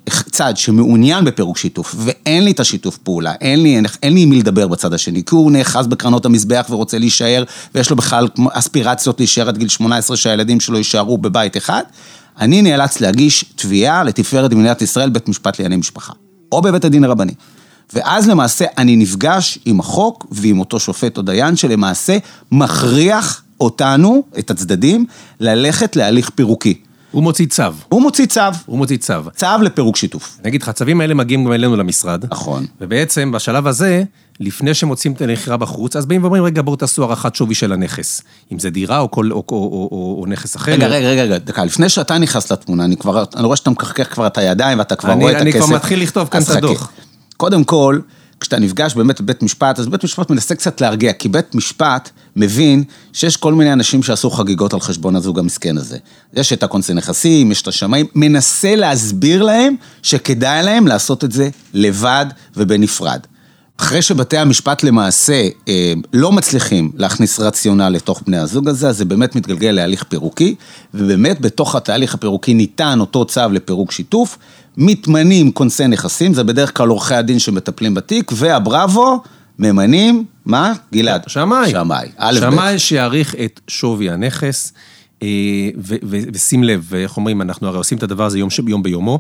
כצד 0.06 0.58
שמעוניין 0.58 1.26
בפירוק 1.26 1.58
שיתוף, 1.58 1.96
ואין 1.98 2.44
לי 2.44 2.52
את 2.52 2.60
השיתוף 2.60 2.98
פעולה, 2.98 3.34
אין 3.42 3.64
לי, 3.64 3.82
עם 4.04 4.30
מי 4.30 4.40
לדבר 4.40 4.68
בצד 4.68 4.94
השני, 4.94 5.24
כי 5.26 5.36
הוא 5.36 5.52
נאחז 5.52 5.88
בקרנות 5.88 6.26
המזבח 6.26 6.66
ורוצה 6.70 6.98
להישאר, 6.98 7.44
ויש 7.76 7.90
לו 7.90 7.96
בכלל 7.96 8.28
אספירציות 8.52 9.20
להישאר 9.20 9.48
עד 9.48 9.58
גיל 9.58 9.68
18, 9.68 10.18
שהילדים 10.18 10.60
שלו 10.60 10.78
יישארו 10.78 11.18
בבית 11.18 11.58
אחד, 11.58 11.82
אני 12.40 12.62
נאלץ 12.62 13.02
להגיש 13.02 13.46
תביעה 13.56 14.04
לתפארת 14.04 14.54
מדינת 14.54 14.82
ישראל, 14.82 15.10
בית 15.10 15.30
משפט 15.30 15.60
לענייני 15.60 15.78
משפחה, 15.78 16.14
או 16.52 16.62
בבית 16.62 16.86
הדין 16.86 17.04
הרבני. 17.04 17.34
ואז 17.94 18.30
למעשה 18.30 18.66
אני 18.78 18.96
נפגש 18.96 19.60
עם 19.66 19.80
החוק 19.80 20.28
ועם 20.32 20.60
אותו 20.60 20.80
שופט 20.80 21.18
או 21.18 21.22
דיין 21.22 21.56
שלמעשה 21.56 22.18
מכריח 22.52 23.44
אותנו, 23.62 24.24
את 24.40 24.52
הצדדים, 24.52 25.06
ללכת 25.40 25.96
להליך 25.96 26.30
פירוקי. 26.30 26.82
הוא 27.12 27.24
מוציא 27.24 27.46
צו. 27.46 27.64
הוא 27.90 28.02
מוציא 28.02 28.26
צו, 28.26 28.42
הוא 28.66 28.78
מוציא 28.78 28.98
צו. 28.98 29.14
צו 29.36 29.46
לפירוק 29.62 29.96
שיתוף. 29.98 30.38
אני 30.42 30.50
אגיד 30.50 30.62
לך, 30.62 30.70
הצווים 30.70 31.02
האלה 31.02 31.14
מגיעים 31.14 31.46
גם 31.46 31.54
אלינו 31.54 31.76
למשרד. 31.76 32.26
נכון. 32.32 32.66
ובעצם 32.82 33.32
בשלב 33.32 33.68
הזה, 33.68 34.04
לפני 34.40 34.74
שמוצאים 34.74 35.14
את 35.14 35.22
המכירה 35.22 35.58
בחוץ, 35.58 35.96
אז 35.96 36.06
באים 36.06 36.24
ואומרים, 36.24 36.44
רגע, 36.44 36.62
בואו 36.62 36.76
תעשו 36.76 37.04
הערכת 37.04 37.36
שווי 37.36 37.56
של 37.56 37.72
הנכס. 37.74 38.22
אם 38.54 38.60
זה 38.60 38.70
דירה 38.70 39.00
או, 39.00 39.12
כל, 39.12 39.32
או, 39.32 39.38
או, 39.38 39.44
או, 39.52 39.90
או, 39.92 40.18
או 40.22 40.26
נכס 40.28 40.56
אחר. 40.56 40.72
רגע, 40.72 40.88
רגע, 40.88 41.08
רגע, 41.24 41.38
דקה, 41.38 41.66
לפני 41.66 41.90
שאתה 41.90 42.18
נכנס 42.18 42.52
לתמונה, 42.52 42.86
אני 42.86 42.98
כבר, 42.98 43.24
אני 43.36 43.44
רואה 43.46 43.56
שאתה 43.58 43.70
מקחקח 43.70 44.08
כבר 44.12 44.28
את 44.28 44.38
הידיים 44.38 44.80
ואתה 44.80 44.96
כבר 44.96 45.12
אני- 45.12 45.22
רואה 45.24 45.36
את 45.38 45.42
אני 45.42 45.50
הכסף. 45.50 45.66
כבר 45.66 45.76
מתחיל 45.76 46.02
לכתוב 46.02 46.28
כאן 46.28 46.42
את. 46.42 46.50
הדוח. 46.50 46.92
קודם 47.42 47.64
כל, 47.64 48.00
כשאתה 48.40 48.60
נפגש 48.60 48.94
באמת 48.96 49.22
בבית 49.22 49.44
משפט, 49.44 49.80
אז 49.80 49.88
בית 49.88 50.04
משפט 50.04 50.30
מנסה 50.30 50.56
קצת 50.56 50.82
להרגיע, 50.82 51.14
כי 51.14 51.30
בית 51.30 51.56
משפט 51.56 52.10
מבין 52.36 52.84
שיש 53.14 53.38
כל 53.38 53.54
מיני 53.54 53.74
אנשים 53.74 54.04
שעשו 54.04 54.30
חגיגות 54.30 54.74
על 54.74 54.80
חשבון 54.80 55.16
הזוג 55.16 55.40
המסכן 55.40 55.78
הזה. 55.78 55.98
יש 56.34 56.54
את 56.54 56.64
הכונסי 56.64 56.94
נכסים, 56.94 57.52
יש 57.52 57.62
את 57.62 57.68
השמאים, 57.68 58.06
מנסה 58.16 58.76
להסביר 58.76 59.44
להם 59.44 59.76
שכדאי 60.04 60.64
להם 60.64 60.88
לעשות 60.88 61.24
את 61.24 61.32
זה 61.32 61.50
לבד 61.74 62.26
ובנפרד. 62.58 63.20
אחרי 63.78 64.02
שבתי 64.02 64.38
המשפט 64.38 64.84
למעשה 64.84 65.48
אה, 65.68 65.94
לא 66.14 66.32
מצליחים 66.32 66.92
להכניס 66.96 67.40
רציונל 67.40 67.90
לתוך 67.90 68.22
בני 68.28 68.38
הזוג 68.38 68.70
הזה, 68.70 68.90
אז 68.90 68.98
זה 68.98 69.06
באמת 69.06 69.36
מתגלגל 69.36 69.72
להליך 69.72 70.04
פירוקי, 70.04 70.56
ובאמת 70.94 71.42
בתוך 71.42 71.76
התהליך 71.76 72.14
הפירוקי 72.14 72.54
ניתן 72.54 73.00
אותו 73.00 73.26
צו 73.26 73.42
לפירוק 73.52 73.92
שיתוף, 73.92 74.38
מתמנים 74.78 75.52
כונסי 75.52 75.88
נכסים, 75.88 76.34
זה 76.34 76.44
בדרך 76.44 76.78
כלל 76.78 76.90
עורכי 76.90 77.16
הדין 77.16 77.40
שמטפלים 77.40 77.94
בתיק, 77.94 78.32
והבראבו 78.36 79.22
ממנים, 79.60 80.26
מה? 80.46 80.74
גלעד. 80.94 81.24
שמאי. 81.28 81.72
שמאי. 81.72 82.10
א'. 82.18 82.40
שמאי 82.40 82.80
שיעריך 82.80 83.36
את 83.36 83.60
שווי 83.68 84.10
הנכס, 84.10 84.74
אה, 85.24 85.28
ו- 85.78 85.96
ו- 86.04 86.18
ושים 86.34 86.64
לב, 86.64 86.94
איך 86.96 87.18
אומרים, 87.18 87.42
אנחנו 87.42 87.68
הרי 87.68 87.78
עושים 87.78 87.98
את 87.98 88.04
הדבר 88.04 88.26
הזה 88.26 88.40
יום, 88.40 88.50
יום 88.68 88.84
ביומו. 88.84 89.20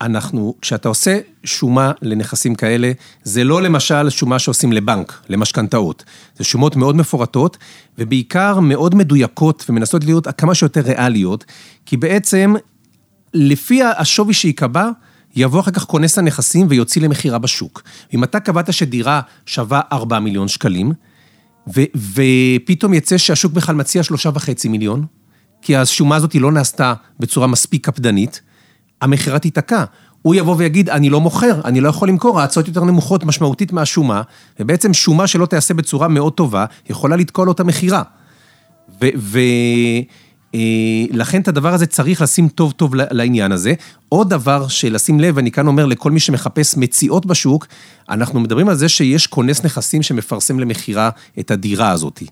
אנחנו, 0.00 0.54
כשאתה 0.60 0.88
עושה 0.88 1.18
שומה 1.44 1.92
לנכסים 2.02 2.54
כאלה, 2.54 2.92
זה 3.22 3.44
לא 3.44 3.62
למשל 3.62 4.10
שומה 4.10 4.38
שעושים 4.38 4.72
לבנק, 4.72 5.22
למשכנתאות. 5.28 6.04
זה 6.36 6.44
שומות 6.44 6.76
מאוד 6.76 6.96
מפורטות, 6.96 7.56
ובעיקר 7.98 8.60
מאוד 8.60 8.94
מדויקות 8.94 9.64
ומנסות 9.68 10.04
להיות 10.04 10.28
כמה 10.38 10.54
שיותר 10.54 10.80
ריאליות, 10.80 11.44
כי 11.86 11.96
בעצם, 11.96 12.54
לפי 13.34 13.82
השווי 13.82 14.34
שייקבע, 14.34 14.90
יבוא 15.36 15.60
אחר 15.60 15.70
כך 15.70 15.84
כונס 15.84 16.18
הנכסים 16.18 16.66
ויוציא 16.70 17.02
למכירה 17.02 17.38
בשוק. 17.38 17.82
אם 18.14 18.24
אתה 18.24 18.40
קבעת 18.40 18.72
שדירה 18.72 19.20
שווה 19.46 19.80
4 19.92 20.18
מיליון 20.18 20.48
שקלים, 20.48 20.92
ו- 21.76 21.98
ופתאום 22.14 22.94
יצא 22.94 23.18
שהשוק 23.18 23.52
בכלל 23.52 23.74
מציע 23.74 24.02
שלושה 24.02 24.30
וחצי 24.34 24.68
מיליון, 24.68 25.04
כי 25.62 25.76
השומה 25.76 26.16
הזאת 26.16 26.34
לא 26.34 26.52
נעשתה 26.52 26.94
בצורה 27.20 27.46
מספיק 27.46 27.86
קפדנית, 27.86 28.40
המכירה 29.00 29.38
תיתקע. 29.38 29.84
הוא 30.22 30.34
יבוא 30.34 30.54
ויגיד, 30.58 30.90
אני 30.90 31.10
לא 31.10 31.20
מוכר, 31.20 31.60
אני 31.64 31.80
לא 31.80 31.88
יכול 31.88 32.08
למכור, 32.08 32.40
ההצעות 32.40 32.68
יותר 32.68 32.84
נמוכות 32.84 33.24
משמעותית 33.24 33.72
מהשומה, 33.72 34.22
ובעצם 34.60 34.94
שומה 34.94 35.26
שלא 35.26 35.46
תיעשה 35.46 35.74
בצורה 35.74 36.08
מאוד 36.08 36.32
טובה, 36.32 36.64
יכולה 36.90 37.16
לתקוע 37.16 37.46
לו 37.46 37.52
את 37.52 37.60
המכירה. 37.60 38.02
ולכן 40.52 41.40
את 41.40 41.48
הדבר 41.48 41.74
הזה 41.74 41.86
צריך 41.86 42.22
לשים 42.22 42.48
טוב 42.48 42.72
טוב 42.72 42.94
לעניין 42.94 43.52
הזה. 43.52 43.74
עוד 44.08 44.30
דבר 44.30 44.68
שלשים 44.68 45.20
לב, 45.20 45.38
אני 45.38 45.50
כאן 45.50 45.66
אומר 45.66 45.86
לכל 45.86 46.10
מי 46.10 46.20
שמחפש 46.20 46.76
מציאות 46.76 47.26
בשוק, 47.26 47.66
אנחנו 48.10 48.40
מדברים 48.40 48.68
על 48.68 48.74
זה 48.74 48.88
שיש 48.88 49.26
כונס 49.26 49.64
נכסים 49.64 50.02
שמפרסם 50.02 50.58
למכירה 50.60 51.10
את 51.38 51.50
הדירה 51.50 51.90
הזאת. 51.90 52.22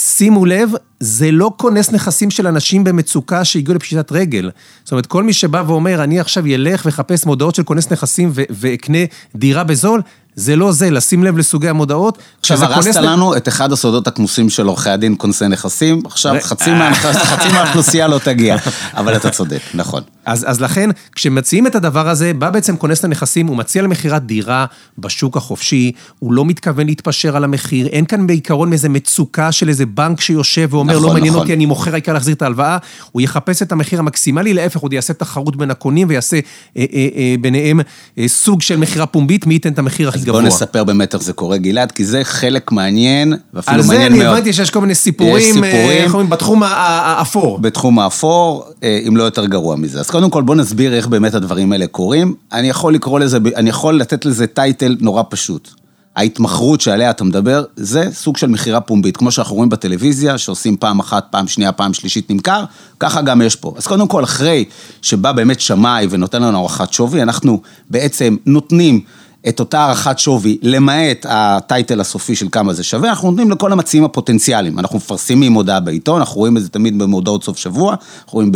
שימו 0.00 0.44
לב, 0.44 0.70
זה 1.00 1.30
לא 1.30 1.52
כונס 1.56 1.92
נכסים 1.92 2.30
של 2.30 2.46
אנשים 2.46 2.84
במצוקה 2.84 3.44
שהגיעו 3.44 3.74
לפשיטת 3.74 4.12
רגל. 4.12 4.50
זאת 4.84 4.92
אומרת, 4.92 5.06
כל 5.06 5.22
מי 5.22 5.32
שבא 5.32 5.62
ואומר, 5.66 6.04
אני 6.04 6.20
עכשיו 6.20 6.46
אלך 6.46 6.82
ואחפש 6.86 7.26
מודעות 7.26 7.54
של 7.54 7.62
כונס 7.62 7.92
נכסים 7.92 8.30
ואקנה 8.34 8.98
דירה 9.34 9.64
בזול, 9.64 10.02
זה 10.36 10.56
לא 10.56 10.72
זה, 10.72 10.90
לשים 10.90 11.24
לב 11.24 11.38
לסוגי 11.38 11.68
המודעות. 11.68 12.18
עכשיו 12.40 12.64
הרסת 12.64 12.96
לנו 12.96 13.36
את 13.36 13.48
אחד 13.48 13.72
הסודות 13.72 14.06
הכמוסים 14.06 14.50
של 14.50 14.66
עורכי 14.66 14.90
הדין 14.90 15.14
כונסי 15.18 15.48
נכסים, 15.48 16.02
עכשיו 16.04 16.34
ר- 16.34 16.40
חצי 16.40 16.70
מהאוכלוסייה 17.52 18.08
לא 18.08 18.18
תגיע, 18.18 18.56
אבל 18.96 19.16
אתה 19.16 19.30
צודק, 19.30 19.60
נכון. 19.74 20.02
אז, 20.26 20.60
לכן, 20.60 20.90
כשמציעים 21.14 21.66
את 21.66 21.74
הדבר 21.74 22.08
הזה, 22.08 22.32
בא 22.34 22.50
בעצם 22.50 22.76
כונס 22.76 23.04
לנכסים, 23.04 23.46
הוא 23.46 23.56
מציע 23.56 23.82
למכירת 23.82 24.26
דירה 24.26 24.66
בשוק 24.98 25.36
החופשי, 25.36 25.92
הוא 26.18 26.32
לא 26.32 26.44
מתכוון 26.44 26.86
להתפשר 26.86 27.36
על 27.36 27.44
המחיר, 27.44 27.86
אין 27.86 28.04
כאן 28.04 28.26
בעיקרון 28.26 28.72
איזה 28.72 28.88
מצוקה 28.88 29.52
של 29.52 29.68
איזה 29.68 29.86
בנק 29.86 30.20
שיושב 30.20 30.68
ואומר, 30.70 30.94
נכון, 30.94 31.08
לא 31.08 31.12
מעניין 31.12 31.32
נכון. 31.32 31.40
אותי, 31.42 31.54
אני 31.54 31.66
מוכר, 31.66 31.92
העיקר 31.92 32.12
להחזיר 32.12 32.34
את 32.34 32.42
ההלוואה, 32.42 32.78
הוא 33.12 33.22
יחפש 33.22 33.62
את 33.62 33.72
המחיר 33.72 33.98
המקסימלי, 33.98 34.54
להפך, 34.54 34.80
הוא 34.80 34.90
יעשה 34.92 35.12
תחרות 35.12 35.56
בין 35.56 35.70
הקונים 35.70 36.08
ויעשה 36.08 36.36
אה, 36.36 36.84
אה, 36.92 37.08
אה, 37.16 37.34
ביניהם 37.40 37.80
אה, 38.18 38.28
סוג 38.28 38.62
של 38.62 38.76
מכירה 38.76 39.06
פומבית, 39.06 39.46
מי 39.46 39.54
ייתן 39.54 39.72
את 39.72 39.78
המחיר 39.78 40.08
הכי 40.08 40.25
גבוה. 40.26 40.40
בוא 40.40 40.48
נספר 40.48 40.84
באמת 40.84 41.14
איך 41.14 41.22
זה 41.22 41.32
קורה, 41.32 41.56
גלעד, 41.56 41.92
כי 41.92 42.04
זה 42.04 42.24
חלק 42.24 42.72
מעניין, 42.72 43.34
ואפילו 43.54 43.76
על 43.76 43.82
זה 43.82 43.88
מעניין 43.88 44.12
אני 44.12 44.22
מאוד. 44.22 44.36
הבנתי 44.36 44.52
שיש 44.52 44.70
כל 44.70 44.80
מיני 44.80 44.94
סיפורים, 44.94 45.34
אה, 45.36 45.70
סיפורים. 45.70 45.90
איך 45.90 46.12
אומרים, 46.12 46.30
בתחום 46.30 46.62
האפור. 46.62 47.58
בתחום 47.58 47.98
האפור, 47.98 48.64
אה, 48.82 49.00
אם 49.08 49.16
לא 49.16 49.22
יותר 49.22 49.46
גרוע 49.46 49.76
מזה. 49.76 50.00
אז 50.00 50.10
קודם 50.10 50.30
כל 50.30 50.42
בוא 50.42 50.54
נסביר 50.54 50.94
איך 50.94 51.06
באמת 51.06 51.34
הדברים 51.34 51.72
האלה 51.72 51.86
קורים. 51.86 52.34
אני 52.52 52.68
יכול 52.68 52.94
לקרוא 52.94 53.20
לזה, 53.20 53.38
אני 53.56 53.70
יכול 53.70 54.00
לתת 54.00 54.24
לזה 54.24 54.46
טייטל 54.46 54.96
נורא 55.00 55.22
פשוט. 55.30 55.70
ההתמחרות 56.16 56.80
שעליה 56.80 57.10
אתה 57.10 57.24
מדבר, 57.24 57.64
זה 57.76 58.08
סוג 58.12 58.36
של 58.36 58.46
מכירה 58.46 58.80
פומבית. 58.80 59.16
כמו 59.16 59.30
שאנחנו 59.30 59.56
רואים 59.56 59.68
בטלוויזיה, 59.68 60.38
שעושים 60.38 60.76
פעם 60.76 61.00
אחת, 61.00 61.26
פעם 61.30 61.48
שנייה, 61.48 61.72
פעם 61.72 61.94
שלישית 61.94 62.30
נמכר, 62.30 62.64
ככה 63.00 63.22
גם 63.22 63.42
יש 63.42 63.56
פה. 63.56 63.74
אז 63.76 63.86
קודם 63.86 64.08
כל, 64.08 64.24
אחרי 64.24 64.64
שבא 65.02 65.32
באמת 65.32 65.60
שמאי 65.60 66.06
ונותן 66.10 66.42
לנו 66.42 66.58
הערכת 66.58 66.92
שווי, 66.92 67.22
אנחנו 67.22 67.60
בעצם 67.90 68.36
נותנים 68.46 69.00
את 69.48 69.60
אותה 69.60 69.80
הערכת 69.80 70.18
שווי, 70.18 70.58
למעט 70.62 71.26
ה 71.28 71.40
title 71.40 72.00
הסופי 72.00 72.36
של 72.36 72.46
כמה 72.52 72.72
זה 72.72 72.82
שווה, 72.82 73.08
אנחנו 73.08 73.30
נותנים 73.30 73.50
לכל 73.50 73.72
המציעים 73.72 74.04
הפוטנציאליים. 74.04 74.78
אנחנו 74.78 74.96
מפרסמים 74.96 75.52
הודעה 75.52 75.80
בעיתון, 75.80 76.20
אנחנו 76.20 76.36
רואים 76.36 76.56
את 76.56 76.62
זה 76.62 76.68
תמיד 76.68 76.98
במודעות 76.98 77.44
סוף 77.44 77.58
שבוע, 77.58 77.90
אנחנו 77.92 78.32
רואים 78.32 78.52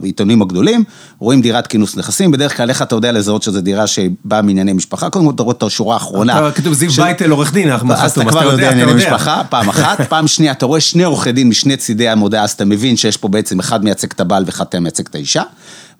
בעיתונים 0.00 0.42
הגדולים, 0.42 0.84
רואים 1.18 1.40
דירת 1.42 1.66
כינוס 1.66 1.96
נכסים, 1.96 2.30
בדרך 2.30 2.56
כלל 2.56 2.68
איך 2.68 2.82
אתה 2.82 2.94
יודע 2.94 3.12
לזהות 3.12 3.42
שזו 3.42 3.60
דירה 3.60 3.86
שבאה 3.86 4.42
מענייני 4.42 4.72
משפחה, 4.72 5.10
קודם 5.10 5.24
כל 5.24 5.32
אתה 5.34 5.42
רואה 5.42 5.54
את 5.56 5.62
השורה 5.62 5.94
האחרונה. 5.94 6.50
כתוב 6.52 6.72
זיו 6.72 6.90
בייטל, 6.90 7.30
עורך 7.30 7.52
דין, 7.52 7.70
אנחנו 7.70 7.92
אז 7.92 8.10
אתה 8.10 8.24
כבר 8.24 8.42
יודע 8.42 8.70
ענייני 8.70 8.94
משפחה, 8.94 9.42
פעם 9.48 9.68
אחת. 9.68 10.00
פעם 10.08 10.26
שנייה, 10.26 10.52
אתה 10.52 10.66
רואה 10.66 10.80
שני 10.80 11.02
עורכי 11.02 11.32
דין 11.32 11.48
משני 11.48 11.76
צידי 11.76 12.08
המודעה, 12.08 12.44
אז 12.44 12.50
אתה 12.50 12.64
מבין 12.64 12.96
שיש 12.96 13.16
פה 13.16 13.28
בעצם 13.28 13.60
אחד 13.60 13.84
מייצג 13.84 14.08
את 14.10 14.20
הבעל 14.20 14.44
ואחד 14.46 14.64
מייצג 14.80 15.06
את 15.06 15.14
האישה. 15.14 15.42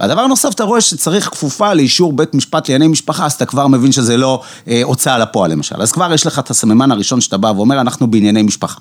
והדבר 0.01 0.21
הנוסף, 0.21 0.55
אתה 0.55 0.65
רואה 0.65 0.81
שצריך 0.81 1.29
כפופה 1.29 1.75
לאישור 1.75 2.13
בית 2.13 2.35
משפט 2.35 2.69
לענייני 2.69 2.93
משפחה, 2.93 3.27
אז 3.27 3.33
אתה 3.33 3.47
כבר 3.47 3.67
מבין 3.67 3.93
שזה 3.93 4.17
לא 4.17 4.43
אה, 4.69 4.81
הוצאה 4.85 5.19
לפועל 5.19 5.51
למשל. 5.51 5.83
אז 5.83 5.93
כבר 5.93 6.13
יש 6.13 6.27
לך 6.27 6.39
את 6.39 6.51
הסממן 6.51 6.91
הראשון 6.91 7.21
שאתה 7.21 7.37
בא 7.37 7.53
ואומר, 7.57 7.81
אנחנו 7.81 8.11
בענייני 8.11 8.43
משפחה. 8.43 8.81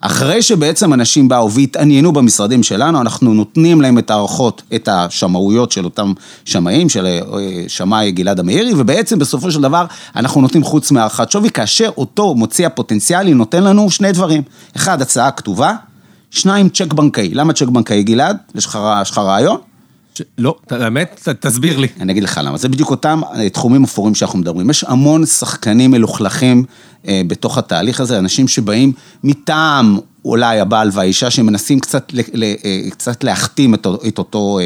אחרי 0.00 0.42
שבעצם 0.42 0.92
אנשים 0.92 1.28
באו 1.28 1.52
והתעניינו 1.52 2.12
במשרדים 2.12 2.62
שלנו, 2.62 3.00
אנחנו 3.00 3.34
נותנים 3.34 3.80
להם 3.80 3.98
את 3.98 4.10
הערכות, 4.10 4.62
את 4.74 4.88
השמאויות 4.88 5.72
של 5.72 5.84
אותם 5.84 6.12
שמאים, 6.44 6.88
של 6.88 7.06
אה, 7.06 7.20
שמאי 7.68 8.12
גלעד 8.12 8.40
המאירי, 8.40 8.72
ובעצם 8.76 9.18
בסופו 9.18 9.50
של 9.50 9.60
דבר 9.60 9.86
אנחנו 10.16 10.40
נותנים 10.40 10.64
חוץ 10.64 10.90
מהערכת 10.90 11.30
שווי, 11.30 11.50
כאשר 11.50 11.90
אותו 11.96 12.34
מוציא 12.34 12.66
הפוטנציאלי 12.66 13.34
נותן 13.34 13.62
לנו 13.62 13.90
שני 13.90 14.12
דברים. 14.12 14.42
אחד, 14.76 15.02
הצעה 15.02 15.30
כתובה, 15.30 15.74
שניים, 16.30 16.68
צ'ק 16.68 16.92
בנקאי. 16.92 17.34
למה 17.34 17.52
צ'ק 17.52 17.68
בנקאי, 17.68 18.02
גלעד? 18.02 18.36
יש 18.54 18.66
לך 18.66 19.18
רעיון? 19.18 19.75
לא, 20.38 20.56
האמת, 20.70 21.28
תסביר 21.40 21.78
לי. 21.78 21.88
אני 22.00 22.12
אגיד 22.12 22.22
לך 22.22 22.40
למה, 22.44 22.58
זה 22.58 22.68
בדיוק 22.68 22.90
אותם 22.90 23.20
אה, 23.34 23.48
תחומים 23.48 23.84
אפורים 23.84 24.14
שאנחנו 24.14 24.38
מדברים. 24.38 24.70
יש 24.70 24.84
המון 24.84 25.26
שחקנים 25.26 25.90
מלוכלכים 25.90 26.64
אה, 27.08 27.22
בתוך 27.26 27.58
התהליך 27.58 28.00
הזה, 28.00 28.18
אנשים 28.18 28.48
שבאים 28.48 28.92
מטעם 29.24 29.98
אולי 30.24 30.60
הבעל 30.60 30.90
והאישה, 30.92 31.30
שמנסים 31.30 31.80
קצת, 31.80 32.12
אה, 32.42 32.90
קצת 32.90 33.24
להחתים 33.24 33.74
את, 33.74 33.86
את 34.08 34.18
אותו 34.18 34.58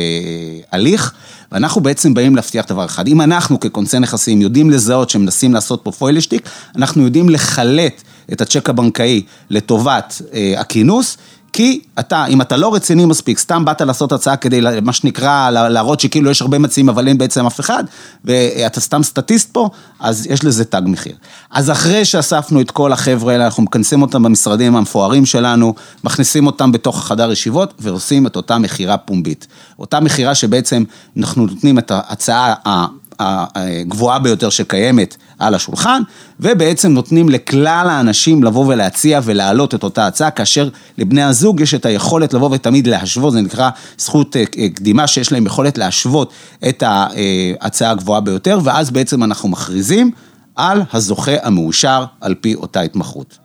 הליך, 0.73 1.12
ואנחנו 1.52 1.80
בעצם 1.80 2.14
באים 2.14 2.37
להבטיח 2.37 2.66
דבר 2.66 2.85
אחד. 2.85 3.09
אם 3.09 3.21
אנחנו 3.21 3.61
כקונצי 3.61 3.99
נכסים 3.99 4.42
יודעים 4.42 4.71
לזהות 4.71 5.11
שמנסים 5.11 5.54
לעשות 5.54 5.80
פה 5.83 5.92
פוילשטיק, 5.92 6.49
אנחנו 6.76 7.04
יודעים 7.04 7.28
לחלט 7.28 8.02
את 8.33 8.40
הצ'ק 8.40 8.69
הבנקאי 8.69 9.23
לטובת 9.50 10.23
הכינוס. 10.57 11.16
כי 11.52 11.80
אתה, 11.99 12.26
אם 12.26 12.40
אתה 12.40 12.57
לא 12.57 12.75
רציני 12.75 13.04
מספיק, 13.04 13.38
סתם 13.38 13.64
באת 13.64 13.80
לעשות 13.80 14.12
הצעה 14.12 14.37
כדי, 14.37 14.61
מה 14.83 14.92
שנקרא, 14.92 15.50
לה- 15.50 15.69
להראות 15.69 16.00
שכאילו 16.00 16.30
יש 16.30 16.42
הרבה 16.42 16.59
מציעים, 16.59 16.88
אבל 16.88 17.09
אין 17.09 17.19
בעצם 17.19 17.47
אף 17.47 17.61
אחד, 17.61 17.85
ואתה 18.25 18.80
סתם 18.80 19.02
סטטיסט 19.02 19.50
פה, 19.52 19.69
אז 20.00 20.26
יש 20.30 20.45
לזה 20.45 20.64
תג 20.64 20.83
מחיר. 20.85 21.14
אז 21.50 21.71
אחרי 21.71 22.04
שאספנו 22.04 22.61
את 22.61 22.71
כל 22.71 22.92
החבר'ה 22.92 23.33
האלה, 23.33 23.45
אנחנו 23.45 23.62
מכנסים 23.62 24.02
אותם 24.02 24.23
במשרדים 24.23 24.76
המפוארים 24.76 25.26
שלנו, 25.26 25.75
מכניסים 26.04 26.47
אותם 26.47 26.73
בתוך 26.73 26.99
החדר 26.99 27.33
ישיבות, 27.33 27.75
ועושים 27.78 28.26
את 28.26 28.37
אותה 28.37 28.59
מכירה 28.59 28.97
פומבית. 28.97 29.47
אותה 29.78 30.00
מכירה 30.00 30.35
שבעצם 30.35 30.85
אנחנו 31.16 31.47
נותנים 31.47 31.78
את 31.78 31.90
ההצעה. 31.90 32.87
הגבוהה 33.20 34.18
ביותר 34.18 34.50
שקיימת 34.50 35.16
על 35.38 35.54
השולחן, 35.54 36.02
ובעצם 36.40 36.92
נותנים 36.92 37.28
לכלל 37.28 37.86
האנשים 37.90 38.44
לבוא 38.44 38.66
ולהציע 38.66 39.20
ולהעלות 39.24 39.74
את 39.74 39.82
אותה 39.82 40.06
הצעה, 40.06 40.30
כאשר 40.30 40.68
לבני 40.98 41.22
הזוג 41.22 41.60
יש 41.60 41.74
את 41.74 41.86
היכולת 41.86 42.34
לבוא 42.34 42.48
ותמיד 42.52 42.86
להשוות, 42.86 43.32
זה 43.32 43.40
נקרא 43.40 43.70
זכות 43.98 44.36
אה, 44.36 44.44
אה, 44.58 44.68
קדימה, 44.68 45.06
שיש 45.06 45.32
להם 45.32 45.46
יכולת 45.46 45.78
להשוות 45.78 46.32
את 46.68 46.82
ההצעה 46.86 47.90
הגבוהה 47.90 48.20
ביותר, 48.20 48.58
ואז 48.64 48.90
בעצם 48.90 49.22
אנחנו 49.24 49.48
מכריזים 49.48 50.10
על 50.56 50.82
הזוכה 50.92 51.32
המאושר 51.42 52.04
על 52.20 52.34
פי 52.34 52.54
אותה 52.54 52.80
התמחות. 52.80 53.39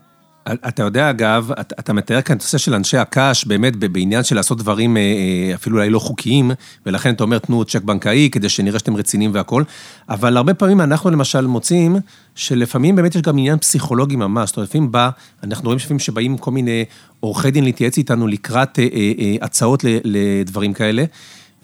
אתה 0.53 0.83
יודע, 0.83 1.09
אגב, 1.09 1.51
אתה 1.61 1.93
מתאר 1.93 2.21
כאן 2.21 2.37
את 2.37 2.41
הנושא 2.41 2.57
של 2.57 2.73
אנשי 2.73 2.97
הקש, 2.97 3.45
באמת 3.45 3.75
בעניין 3.75 4.23
של 4.23 4.35
לעשות 4.35 4.57
דברים 4.57 4.97
אה, 4.97 5.01
אה, 5.01 5.55
אפילו 5.55 5.77
אולי 5.77 5.89
לא 5.89 5.99
חוקיים, 5.99 6.51
ולכן 6.85 7.13
אתה 7.13 7.23
אומר, 7.23 7.37
תנו 7.37 7.65
צ'ק 7.65 7.81
בנקאי 7.83 8.29
כדי 8.31 8.49
שנראה 8.49 8.79
שאתם 8.79 8.95
רציניים 8.95 9.31
והכול, 9.33 9.63
אבל 10.09 10.37
הרבה 10.37 10.53
פעמים 10.53 10.81
אנחנו 10.81 11.09
למשל 11.09 11.47
מוצאים 11.47 11.97
שלפעמים 12.35 12.95
באמת 12.95 13.15
יש 13.15 13.21
גם 13.21 13.37
עניין 13.37 13.57
פסיכולוגי 13.57 14.15
ממש, 14.15 14.49
זאת 14.49 14.57
אומרת, 14.57 14.69
לפעמים 14.69 14.91
בא, 14.91 15.09
אנחנו 15.43 15.65
רואים 15.65 15.77
לפעמים 15.77 15.99
שבאים 15.99 16.37
כל 16.37 16.51
מיני 16.51 16.85
עורכי 17.19 17.51
דין 17.51 17.63
להתייעץ 17.63 17.97
איתנו 17.97 18.27
לקראת 18.27 18.79
אה, 18.79 18.85
הצעות 19.41 19.83
לדברים 20.03 20.73
כאלה. 20.73 21.03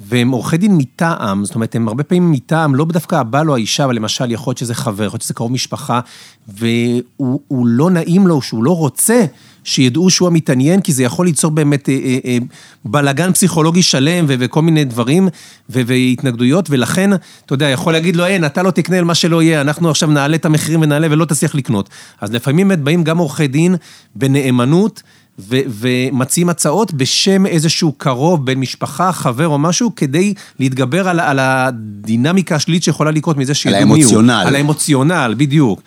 והם 0.07 0.31
עורכי 0.31 0.57
דין 0.57 0.77
מטעם, 0.77 1.45
זאת 1.45 1.55
אומרת, 1.55 1.75
הם 1.75 1.87
הרבה 1.87 2.03
פעמים 2.03 2.31
מטעם, 2.31 2.75
לא 2.75 2.85
דווקא 2.85 3.15
הבעל 3.15 3.49
או 3.49 3.55
האישה, 3.55 3.85
אבל 3.85 3.95
למשל, 3.95 4.31
יכול 4.31 4.51
להיות 4.51 4.57
שזה 4.57 4.75
חבר, 4.75 5.03
יכול 5.03 5.15
להיות 5.15 5.21
שזה 5.21 5.33
קרוב 5.33 5.51
משפחה, 5.51 5.99
והוא 6.47 7.67
לא 7.67 7.89
נעים 7.89 8.27
לו, 8.27 8.41
שהוא 8.41 8.63
לא 8.63 8.77
רוצה 8.77 9.25
שידעו 9.63 10.09
שהוא 10.09 10.27
המתעניין, 10.27 10.81
כי 10.81 10.93
זה 10.93 11.03
יכול 11.03 11.25
ליצור 11.25 11.51
באמת 11.51 11.89
אה, 11.89 11.93
אה, 11.93 12.17
אה, 12.25 12.37
בלאגן 12.85 13.33
פסיכולוגי 13.33 13.81
שלם 13.81 14.25
ו- 14.27 14.35
וכל 14.39 14.61
מיני 14.61 14.85
דברים 14.85 15.27
ו- 15.69 15.81
והתנגדויות, 15.85 16.69
ולכן, 16.69 17.09
אתה 17.45 17.53
יודע, 17.53 17.69
יכול 17.69 17.93
להגיד 17.93 18.15
לו, 18.15 18.25
אין, 18.25 18.45
אתה 18.45 18.63
לא 18.63 18.71
תקנה 18.71 18.97
על 18.97 19.03
מה 19.03 19.15
שלא 19.15 19.41
יהיה, 19.41 19.61
אנחנו 19.61 19.89
עכשיו 19.89 20.09
נעלה 20.09 20.35
את 20.35 20.45
המחירים 20.45 20.81
ונעלה 20.81 21.07
ולא 21.11 21.25
תצליח 21.25 21.55
לקנות. 21.55 21.89
אז 22.21 22.31
לפעמים 22.31 22.67
באמת 22.67 22.79
באים 22.79 23.03
גם 23.03 23.17
עורכי 23.17 23.47
דין 23.47 23.75
בנאמנות, 24.15 25.03
ו- 25.49 25.59
ומציעים 25.67 26.49
הצעות 26.49 26.93
בשם 26.93 27.45
איזשהו 27.45 27.91
קרוב, 27.91 28.45
בן 28.45 28.59
משפחה, 28.59 29.11
חבר 29.11 29.47
או 29.47 29.59
משהו, 29.59 29.95
כדי 29.95 30.33
להתגבר 30.59 31.09
על, 31.09 31.19
על 31.19 31.39
הדינמיקה 31.39 32.55
השלילית 32.55 32.83
שיכולה 32.83 33.11
לקרות 33.11 33.37
מזה 33.37 33.53
שידעו 33.53 33.77
מי 33.77 33.83
הוא. 33.83 33.95
על 33.95 34.01
האמוציונל. 34.01 34.43
על 34.47 34.55
האמוציונל, 34.55 35.35
בדיוק. 35.37 35.81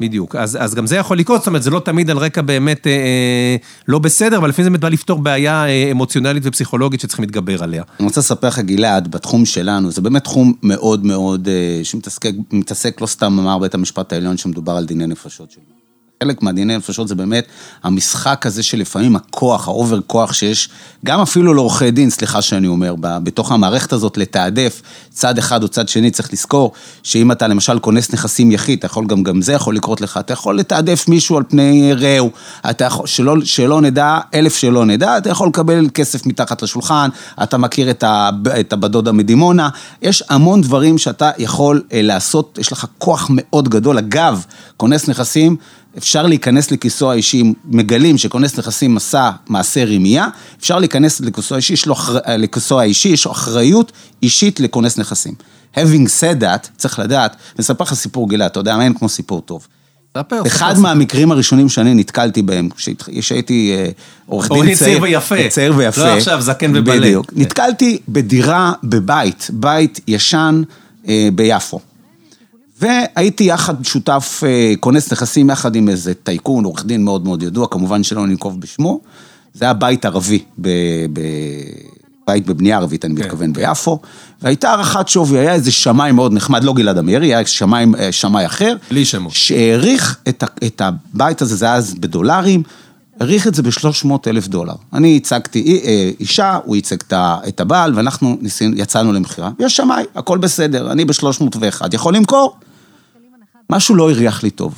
בדיוק, 0.00 0.36
אז, 0.36 0.58
אז 0.60 0.74
גם 0.74 0.86
זה 0.86 0.96
יכול 0.96 1.18
לקרות, 1.18 1.40
זאת 1.40 1.46
אומרת, 1.46 1.62
זה 1.62 1.70
לא 1.70 1.80
תמיד 1.80 2.10
על 2.10 2.18
רקע 2.18 2.42
באמת 2.42 2.86
אה, 2.86 2.92
אה, 2.92 3.56
לא 3.88 3.98
בסדר, 3.98 4.36
אבל 4.36 4.48
לפעמים 4.48 4.64
זה 4.64 4.70
באמת 4.70 4.80
בא 4.80 4.88
לפתור 4.88 5.18
בעיה 5.18 5.66
אה, 5.66 5.90
אמוציונלית 5.90 6.42
ופסיכולוגית 6.46 7.00
שצריכים 7.00 7.22
להתגבר 7.22 7.62
עליה. 7.62 7.82
אני 8.00 8.06
רוצה 8.06 8.20
לספר 8.20 8.48
לך, 8.48 8.58
גלעד, 8.58 9.10
בתחום 9.10 9.44
שלנו, 9.44 9.90
זה 9.90 10.00
באמת 10.00 10.24
תחום 10.24 10.52
מאוד 10.62 11.04
מאוד, 11.04 11.48
אה, 11.48 11.80
שמתעסק, 11.84 13.00
לא 13.00 13.06
סתם 13.06 13.38
אמר 13.38 13.58
בית 13.58 13.74
המשפט 13.74 14.12
העליון 14.12 14.36
שמדובר 14.36 14.72
על 14.72 14.84
דיני 14.84 15.06
נפשות 15.06 15.50
שלו. 15.50 15.79
חלק 16.24 16.42
מהדיני 16.42 16.76
נפשות 16.76 17.08
זה 17.08 17.14
באמת 17.14 17.46
המשחק 17.82 18.46
הזה 18.46 18.62
שלפעמים 18.62 19.16
הכוח, 19.16 19.68
ה 19.68 19.74
over 19.74 20.00
כוח 20.06 20.32
שיש, 20.32 20.68
גם 21.04 21.20
אפילו 21.20 21.54
לעורכי 21.54 21.90
דין, 21.90 22.10
סליחה 22.10 22.42
שאני 22.42 22.66
אומר, 22.66 22.94
בתוך 22.98 23.52
המערכת 23.52 23.92
הזאת 23.92 24.16
לתעדף 24.16 24.82
צד 25.10 25.38
אחד 25.38 25.62
או 25.62 25.68
צד 25.68 25.88
שני, 25.88 26.10
צריך 26.10 26.32
לזכור 26.32 26.72
שאם 27.02 27.32
אתה 27.32 27.46
למשל 27.46 27.78
כונס 27.78 28.12
נכסים 28.12 28.52
יחיד, 28.52 28.78
אתה 28.78 28.86
יכול, 28.86 29.06
גם, 29.06 29.22
גם 29.22 29.42
זה 29.42 29.52
יכול 29.52 29.76
לקרות 29.76 30.00
לך, 30.00 30.16
אתה 30.16 30.32
יכול 30.32 30.58
לתעדף 30.58 31.08
מישהו 31.08 31.36
על 31.36 31.42
פני 31.48 31.92
רעהו, 31.94 32.30
אתה 32.70 32.84
יכול, 32.84 33.06
שלא, 33.06 33.36
שלא 33.44 33.80
נדע, 33.80 34.18
אלף 34.34 34.56
שלא 34.56 34.86
נדע, 34.86 35.18
אתה 35.18 35.30
יכול 35.30 35.48
לקבל 35.48 35.88
כסף 35.94 36.26
מתחת 36.26 36.62
לשולחן, 36.62 37.08
אתה 37.42 37.58
מכיר 37.58 37.90
את, 37.90 38.02
ה, 38.02 38.30
את 38.60 38.72
הבדודה 38.72 39.12
מדימונה, 39.12 39.68
יש 40.02 40.22
המון 40.28 40.60
דברים 40.60 40.98
שאתה 40.98 41.30
יכול 41.38 41.82
אה, 41.92 42.02
לעשות, 42.02 42.58
יש 42.60 42.72
לך 42.72 42.86
כוח 42.98 43.26
מאוד 43.30 43.68
גדול, 43.68 43.98
אגב, 43.98 44.44
כונס 44.76 45.08
נכסים, 45.08 45.56
אפשר 45.98 46.26
להיכנס 46.26 46.70
לכיסו 46.70 47.10
האישי, 47.10 47.52
מגלים 47.64 48.18
שכונס 48.18 48.58
נכסים 48.58 48.96
עשה 48.96 49.30
מעשה 49.48 49.84
רמייה, 49.84 50.28
אפשר 50.60 50.78
להיכנס 50.78 51.20
לכיסו 51.20 51.54
האישי, 51.54 51.72
יש 51.72 51.86
לו, 51.86 51.94
לכיסו 52.38 52.80
האישי, 52.80 53.08
יש 53.08 53.24
לו 53.24 53.32
אחריות 53.32 53.92
אישית 54.22 54.60
לכונס 54.60 54.98
נכסים. 54.98 55.34
Having 55.76 56.08
said 56.20 56.42
that, 56.42 56.68
צריך 56.76 56.98
לדעת, 56.98 57.36
אני 57.56 57.60
אספר 57.60 57.84
לך 57.84 57.94
סיפור 57.94 58.28
גילה, 58.28 58.46
אתה 58.46 58.60
יודע 58.60 58.76
מה, 58.76 58.84
אין 58.84 58.94
כמו 58.94 59.08
סיפור 59.08 59.40
טוב. 59.40 59.66
ספר, 60.18 60.42
אחד 60.46 60.78
מהמקרים 60.78 61.32
הראשונים 61.32 61.68
שאני 61.68 61.94
נתקלתי 61.94 62.42
בהם, 62.42 62.68
כשהייתי 63.20 63.74
אה, 63.78 63.90
עורך 64.26 64.52
דין 64.52 64.74
צעיר 64.74 65.02
ויפה. 65.02 65.48
צעיר 65.48 65.74
ויפה. 65.76 66.04
לא 66.04 66.16
עכשיו 66.16 66.40
זקן 66.40 66.76
ובלה. 66.76 67.00
בדיוק. 67.00 67.32
נתקלתי 67.36 67.98
בדירה, 68.08 68.72
בבית, 68.84 69.50
בית 69.52 70.00
ישן 70.06 70.62
אה, 71.08 71.28
ביפו. 71.34 71.80
והייתי 72.80 73.44
יחד 73.44 73.84
שותף, 73.84 74.42
אה, 74.46 74.72
כונס 74.80 75.12
נכסים 75.12 75.50
יחד 75.50 75.76
עם 75.76 75.88
איזה 75.88 76.14
טייקון, 76.14 76.64
עורך 76.64 76.84
דין 76.84 77.04
מאוד 77.04 77.24
מאוד 77.24 77.42
ידוע, 77.42 77.66
כמובן 77.70 78.02
שלא 78.02 78.26
ננקוב 78.26 78.60
בשמו. 78.60 79.00
זה 79.54 79.64
היה 79.64 79.74
בית 79.74 80.04
ערבי, 80.04 80.42
ב, 80.58 80.68
ב, 81.12 81.20
בית 82.26 82.46
בבנייה 82.46 82.76
ערבית, 82.76 83.04
אני 83.04 83.16
כן. 83.16 83.22
מתכוון, 83.22 83.52
ביפו. 83.52 83.98
והייתה 84.42 84.70
הערכת 84.70 85.08
שווי, 85.08 85.38
היה 85.38 85.54
איזה 85.54 85.72
שמאי 85.72 86.12
מאוד 86.12 86.32
נחמד, 86.32 86.64
לא 86.64 86.72
גלעד 86.72 86.98
אמירי, 86.98 87.34
היה 87.34 87.46
שמאי, 87.46 87.86
אה, 87.98 88.12
שמאי 88.12 88.46
אחר. 88.46 88.76
בלי 88.90 89.04
שמות. 89.04 89.32
שהעריך 89.32 90.18
את, 90.28 90.44
את 90.66 90.82
הבית 90.84 91.42
הזה, 91.42 91.56
זה 91.56 91.64
היה 91.64 91.74
אז 91.74 91.94
בדולרים, 91.94 92.62
העריך 93.20 93.46
את 93.46 93.54
זה 93.54 93.62
ב-300 93.62 94.08
אלף 94.26 94.48
דולר. 94.48 94.74
אני 94.92 95.16
הצגתי 95.16 95.82
אה, 95.84 96.10
אישה, 96.20 96.58
הוא 96.64 96.76
ייצג 96.76 96.96
את 97.48 97.60
הבעל, 97.60 97.94
ואנחנו 97.94 98.38
ניסינו, 98.40 98.76
יצאנו 98.76 99.12
למכירה. 99.12 99.50
יש 99.58 99.76
שמאי, 99.76 100.04
הכל 100.14 100.38
בסדר, 100.38 100.92
אני 100.92 101.04
ב-301, 101.04 101.82
יכול 101.92 102.16
למכור? 102.16 102.56
משהו 103.70 103.94
לא 103.94 104.10
הריח 104.10 104.42
לי 104.42 104.50
טוב. 104.50 104.74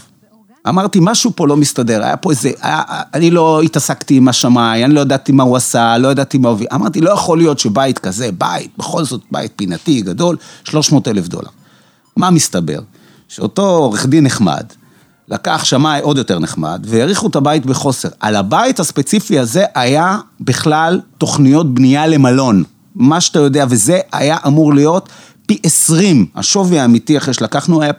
אמרתי, 0.68 0.98
משהו 1.02 1.32
פה 1.36 1.46
לא 1.46 1.56
מסתדר, 1.56 2.04
היה 2.04 2.16
פה 2.16 2.30
איזה, 2.30 2.50
היה, 2.60 2.82
אני 3.14 3.30
לא 3.30 3.62
התעסקתי 3.62 4.16
עם 4.16 4.28
השמאי, 4.28 4.84
אני 4.84 4.94
לא 4.94 5.00
ידעתי 5.00 5.32
מה 5.32 5.42
הוא 5.42 5.56
עשה, 5.56 5.98
לא 5.98 6.08
ידעתי 6.08 6.38
מה 6.38 6.48
הוא... 6.48 6.58
אמרתי, 6.72 7.00
לא 7.00 7.10
יכול 7.10 7.38
להיות 7.38 7.58
שבית 7.58 7.98
כזה, 7.98 8.30
בית, 8.38 8.70
בכל 8.78 9.04
זאת 9.04 9.20
בית 9.30 9.52
פינתי, 9.56 10.00
גדול, 10.00 10.36
300 10.64 11.08
אלף 11.08 11.28
דולר. 11.28 11.48
מה 12.16 12.30
מסתבר? 12.30 12.78
שאותו 13.28 13.62
עורך 13.62 14.06
דין 14.06 14.24
נחמד, 14.24 14.64
לקח 15.28 15.64
שמאי 15.64 16.00
עוד 16.00 16.18
יותר 16.18 16.38
נחמד, 16.38 16.86
והעריכו 16.88 17.26
את 17.26 17.36
הבית 17.36 17.66
בחוסר. 17.66 18.08
על 18.20 18.36
הבית 18.36 18.80
הספציפי 18.80 19.38
הזה 19.38 19.64
היה 19.74 20.18
בכלל 20.40 21.00
תוכניות 21.18 21.74
בנייה 21.74 22.06
למלון. 22.06 22.64
מה 22.94 23.20
שאתה 23.20 23.38
יודע, 23.38 23.64
וזה 23.68 24.00
היה 24.12 24.36
אמור 24.46 24.74
להיות 24.74 25.08
פי 25.46 25.58
עשרים, 25.62 26.26
השווי 26.34 26.78
האמיתי 26.78 27.18
אחרי 27.18 27.34
שלקחנו 27.34 27.82
היה 27.82 27.92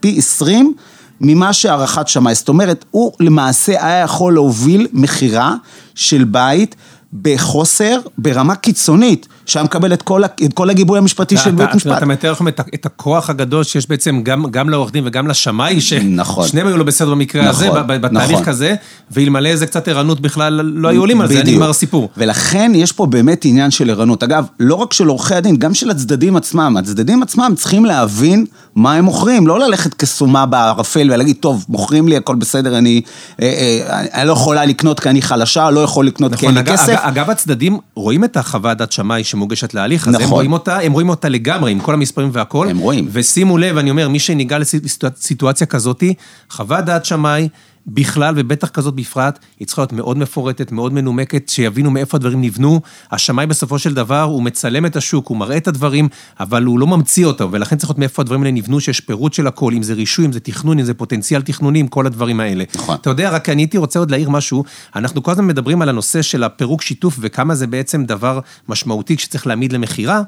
פי 0.00 0.14
עשרים 0.18 0.74
ממה 1.20 1.52
שהערכת 1.52 2.08
שמאי. 2.08 2.34
זאת 2.34 2.48
אומרת, 2.48 2.84
הוא 2.90 3.12
למעשה 3.20 3.86
היה 3.86 4.04
יכול 4.04 4.34
להוביל 4.34 4.86
מכירה 4.92 5.54
של 5.94 6.24
בית 6.24 6.76
בחוסר, 7.22 8.00
ברמה 8.18 8.54
קיצונית, 8.54 9.28
שהיה 9.50 9.64
מקבל 9.64 9.92
את 9.92 10.02
כל, 10.02 10.24
את 10.24 10.52
כל 10.54 10.70
הגיבוי 10.70 10.98
המשפטי 10.98 11.36
של 11.36 11.50
בית 11.50 11.74
משפט. 11.74 11.98
אתה 11.98 12.06
מתאר 12.06 12.32
לכם 12.32 12.48
את 12.48 12.86
הכוח 12.86 13.30
הגדול 13.30 13.64
שיש 13.64 13.88
בעצם 13.88 14.20
גם, 14.22 14.50
גם 14.50 14.68
לעורך 14.68 14.92
דין 14.92 15.04
וגם 15.06 15.28
לשמאי, 15.28 15.80
ששניהם 15.80 16.16
נכון. 16.16 16.48
היו 16.54 16.76
לא 16.76 16.84
בסדר 16.84 17.10
במקרה 17.10 17.48
נכון, 17.48 17.68
הזה, 17.68 17.82
בתהליך 17.82 18.30
נכון. 18.30 18.44
כזה, 18.44 18.74
ואלמלא 19.10 19.48
איזה 19.48 19.66
קצת 19.66 19.88
ערנות 19.88 20.20
בכלל 20.20 20.60
לא 20.62 20.88
היו 20.88 21.00
עולים 21.00 21.20
על 21.20 21.28
זה, 21.28 21.42
נגמר 21.42 21.70
הסיפור. 21.70 22.08
ולכן 22.16 22.72
יש 22.74 22.92
פה 22.92 23.06
באמת 23.06 23.44
עניין 23.44 23.70
של 23.70 23.90
ערנות. 23.90 24.22
אגב, 24.22 24.46
לא 24.60 24.74
רק 24.74 24.92
של 24.92 25.06
עורכי 25.06 25.34
הדין, 25.34 25.56
גם 25.56 25.74
של 25.74 25.90
הצדדים 25.90 26.36
עצמם. 26.36 26.76
הצדדים 26.78 27.22
עצמם 27.22 27.52
צריכים 27.56 27.84
להבין 27.84 28.44
מה 28.74 28.94
הם 28.94 29.04
מוכרים, 29.04 29.46
לא 29.46 29.58
ללכת 29.58 29.94
כסומה 29.94 30.46
בערפל 30.46 31.10
ולהגיד, 31.12 31.36
טוב, 31.40 31.64
מוכרים 31.68 32.08
לי, 32.08 32.16
הכל 32.16 32.34
בסדר, 32.34 32.78
אני, 32.78 33.00
אה, 33.42 33.46
אה, 33.46 34.00
אני 34.14 34.28
לא 34.28 34.32
יכולה 34.32 34.64
לקנות 34.64 35.00
כי 35.00 35.08
אני 35.08 35.22
חלשה, 35.22 35.70
לא 35.70 35.80
יכול 35.80 36.06
לקנות 36.06 36.34
כי 36.34 36.46
אין 36.46 36.54
לי 36.54 36.64
כסף. 36.64 36.94
אגב, 36.96 37.30
הצדדים 37.30 37.78
רואים 37.94 38.24
את 38.24 38.36
החוות 38.36 38.78
דעת 38.78 38.92
שמאי 38.92 39.24
שמוגשת 39.40 39.74
להליך, 39.74 40.08
אז 40.08 40.14
נכון. 40.14 40.24
הם 40.26 40.30
רואים 40.30 40.52
אותה, 40.52 40.78
הם 40.78 40.92
רואים 40.92 41.08
אותה 41.08 41.28
לגמרי, 41.28 41.72
עם 41.72 41.80
כל 41.80 41.94
המספרים 41.94 42.30
והכל. 42.32 42.68
הם 42.68 42.78
רואים. 42.78 43.08
ושימו 43.12 43.58
לב, 43.58 43.76
אני 43.76 43.90
אומר, 43.90 44.08
מי 44.08 44.18
שניגע 44.18 44.58
לסיטואציה 44.58 45.66
כזאתי, 45.66 46.14
חוות 46.50 46.84
דעת 46.84 47.04
שמאי, 47.04 47.48
בכלל, 47.94 48.34
ובטח 48.36 48.68
כזאת 48.68 48.94
בפרט, 48.94 49.38
היא 49.60 49.66
צריכה 49.66 49.82
להיות 49.82 49.92
מאוד 49.92 50.18
מפורטת, 50.18 50.72
מאוד 50.72 50.92
מנומקת, 50.92 51.48
שיבינו 51.48 51.90
מאיפה 51.90 52.16
הדברים 52.16 52.40
נבנו. 52.40 52.80
השמאי 53.12 53.46
בסופו 53.46 53.78
של 53.78 53.94
דבר, 53.94 54.22
הוא 54.22 54.42
מצלם 54.42 54.86
את 54.86 54.96
השוק, 54.96 55.28
הוא 55.28 55.36
מראה 55.36 55.56
את 55.56 55.68
הדברים, 55.68 56.08
אבל 56.40 56.64
הוא 56.64 56.78
לא 56.78 56.86
ממציא 56.86 57.26
אותו, 57.26 57.52
ולכן 57.52 57.76
צריך 57.76 57.90
להיות 57.90 57.98
מאיפה 57.98 58.22
הדברים 58.22 58.42
האלה 58.42 58.52
נבנו, 58.52 58.80
שיש 58.80 59.00
פירוט 59.00 59.32
של 59.32 59.46
הכל, 59.46 59.72
אם 59.74 59.82
זה 59.82 59.94
רישוי, 59.94 60.26
אם 60.26 60.32
זה 60.32 60.40
תכנון, 60.40 60.78
אם 60.78 60.84
זה 60.84 60.94
פוטנציאל 60.94 61.42
תכנונים, 61.42 61.88
כל 61.88 62.06
הדברים 62.06 62.40
האלה. 62.40 62.64
נכון. 62.74 62.96
אתה 63.00 63.10
יודע, 63.10 63.30
רק 63.30 63.48
אני 63.48 63.62
הייתי 63.62 63.78
רוצה 63.78 63.98
עוד 63.98 64.10
להעיר 64.10 64.30
משהו, 64.30 64.64
אנחנו 64.96 65.22
כל 65.22 65.30
הזמן 65.30 65.46
מדברים 65.46 65.82
על 65.82 65.88
הנושא 65.88 66.22
של 66.22 66.44
הפירוק 66.44 66.82
שיתוף, 66.82 67.16
וכמה 67.20 67.54
זה 67.54 67.66
בעצם 67.66 68.04
דבר 68.04 68.40
משמעותי 68.68 69.18
שצריך 69.18 69.46
להעמיד 69.46 69.72
למכירה, 69.72 70.22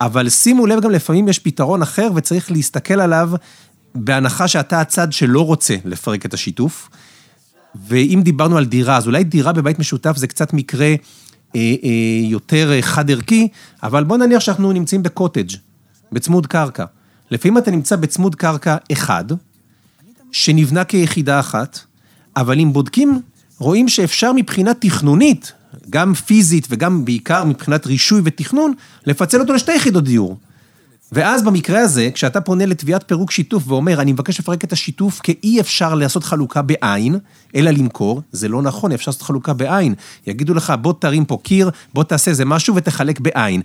אבל 0.00 0.28
שימו 0.28 0.66
לב, 0.66 0.80
גם 0.80 0.90
לפעמים 0.90 1.28
יש 1.28 1.38
פתרון 1.38 1.82
אחר, 1.82 2.08
וצריך 2.14 2.50
להסתכל 2.50 3.00
עליו 3.00 3.30
בהנחה 3.96 4.48
שאתה 4.48 4.80
הצד 4.80 5.12
שלא 5.12 5.46
רוצה 5.46 5.76
לפרק 5.84 6.26
את 6.26 6.34
השיתוף, 6.34 6.88
ואם 7.88 8.20
דיברנו 8.24 8.56
על 8.56 8.64
דירה, 8.64 8.96
אז 8.96 9.06
אולי 9.06 9.24
דירה 9.24 9.52
בבית 9.52 9.78
משותף 9.78 10.16
זה 10.16 10.26
קצת 10.26 10.52
מקרה 10.52 10.86
אה, 10.86 10.94
אה, 11.84 12.20
יותר 12.22 12.80
חד 12.80 13.10
ערכי, 13.10 13.48
אבל 13.82 14.04
בוא 14.04 14.16
נניח 14.16 14.40
שאנחנו 14.40 14.72
נמצאים 14.72 15.02
בקוטג', 15.02 15.50
בצמוד 16.12 16.46
קרקע. 16.46 16.84
לפעמים 17.30 17.58
אתה 17.58 17.70
נמצא 17.70 17.96
בצמוד 17.96 18.34
קרקע 18.34 18.76
אחד, 18.92 19.24
שנבנה 20.32 20.84
כיחידה 20.84 21.40
אחת, 21.40 21.78
אבל 22.36 22.60
אם 22.60 22.72
בודקים, 22.72 23.20
רואים 23.58 23.88
שאפשר 23.88 24.32
מבחינה 24.32 24.74
תכנונית, 24.74 25.52
גם 25.90 26.14
פיזית 26.14 26.66
וגם 26.70 27.04
בעיקר 27.04 27.44
מבחינת 27.44 27.86
רישוי 27.86 28.20
ותכנון, 28.24 28.72
לפצל 29.06 29.40
אותו 29.40 29.52
לשתי 29.52 29.74
יחידות 29.74 30.04
דיור. 30.04 30.36
ואז 31.12 31.42
במקרה 31.42 31.80
הזה, 31.80 32.10
כשאתה 32.14 32.40
פונה 32.40 32.66
לתביעת 32.66 33.04
פירוק 33.06 33.30
שיתוף 33.30 33.62
ואומר, 33.66 34.00
אני 34.00 34.12
מבקש 34.12 34.40
לפרק 34.40 34.64
את 34.64 34.72
השיתוף 34.72 35.20
כי 35.20 35.34
אי 35.42 35.60
אפשר 35.60 35.94
לעשות 35.94 36.24
חלוקה 36.24 36.62
בעין, 36.62 37.18
אלא 37.54 37.70
למכור, 37.70 38.22
זה 38.32 38.48
לא 38.48 38.62
נכון, 38.62 38.92
אפשר 38.92 39.10
לעשות 39.10 39.22
חלוקה 39.22 39.52
בעין. 39.52 39.94
יגידו 40.26 40.54
לך, 40.54 40.72
בוא 40.80 40.92
תרים 40.98 41.24
פה 41.24 41.38
קיר, 41.42 41.70
בוא 41.94 42.04
תעשה 42.04 42.30
איזה 42.30 42.44
משהו 42.44 42.74
ותחלק 42.74 43.20
בעין. 43.20 43.62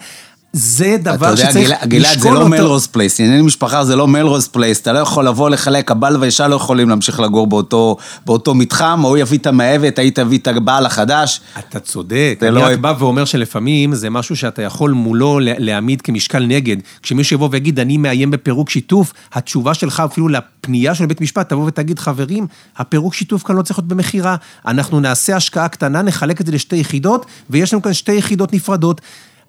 זה 0.54 0.98
דבר 1.02 1.36
שצריך 1.36 1.48
לשקול 1.48 1.72
אותו. 1.72 1.74
אתה 1.74 1.84
יודע, 1.84 1.86
גלעד, 1.86 2.20
זה 2.20 2.30
לא 2.30 2.50
מלרוז 2.50 2.88
פלייס, 2.88 3.20
ענייני 3.20 3.42
משפחה 3.42 3.86
זה 3.86 3.96
לא 3.96 4.08
מלרוז 4.08 4.48
פלייס, 4.48 4.82
אתה 4.82 4.94
לא 4.94 5.00
יכול 5.00 5.28
לבוא 5.28 5.50
לחלק, 5.50 5.92
הבעל 5.92 6.18
והאישה 6.18 6.48
לא 6.48 6.56
יכולים 6.56 6.90
להמשיך 6.90 7.20
לגור 7.20 7.48
באותו, 7.48 7.98
באותו 8.26 8.56
מתחם, 8.56 9.02
הוא 9.02 9.18
יביא 9.18 9.38
את 9.38 9.48
המאהבת, 9.48 10.00
היית 10.00 10.20
תביא 10.20 10.38
את 10.38 10.48
הבעל 10.48 10.86
החדש. 10.86 11.42
אתה 11.60 11.80
צודק, 11.80 12.40
אני 12.42 12.56
לא... 12.56 12.60
רק 12.64 12.78
בא 12.78 12.94
ואומר 13.00 13.26
שלפעמים 13.26 13.96
זה 13.96 14.10
משהו 14.10 14.36
שאתה 14.36 14.62
יכול 14.62 14.92
מולו 14.92 15.40
להעמיד 15.42 16.02
כמשקל 16.02 16.46
נגד. 16.46 16.78
כשמישהו 17.02 17.36
יבוא 17.36 17.50
ויגיד, 17.52 17.80
אני 17.80 17.98
מאיים 17.98 18.32
בפירוק 18.32 18.70
שיתוף, 18.70 19.14
התשובה 19.34 19.74
שלך 19.74 20.00
אפילו 20.00 20.28
לפנייה 20.28 20.96
של 20.96 21.06
בית 21.06 21.22
משפט, 21.22 21.50
תבוא 21.50 21.66
ותגיד, 21.66 22.00
חברים, 22.00 22.48
הפירוק 22.78 23.14
שיתוף 23.14 23.44
כאן 23.44 23.56
לא 23.56 23.62
צריך 23.62 23.80
להיות 23.80 23.88
במכירה, 23.88 24.36
אנחנו 24.68 25.00
נעשה 25.00 25.36
השקעה 25.36 25.68
קטנה, 25.68 26.02
נחלק 26.02 26.42
את 26.42 26.46
זה 26.46 26.52
לשתי 26.52 26.76
יחידות, 26.76 27.26
ויש 27.50 27.74
לנו 27.74 27.82
כאן 27.82 27.94
שתי 27.94 28.14
יחידות 28.14 28.54
נפרדות. 28.54 29.02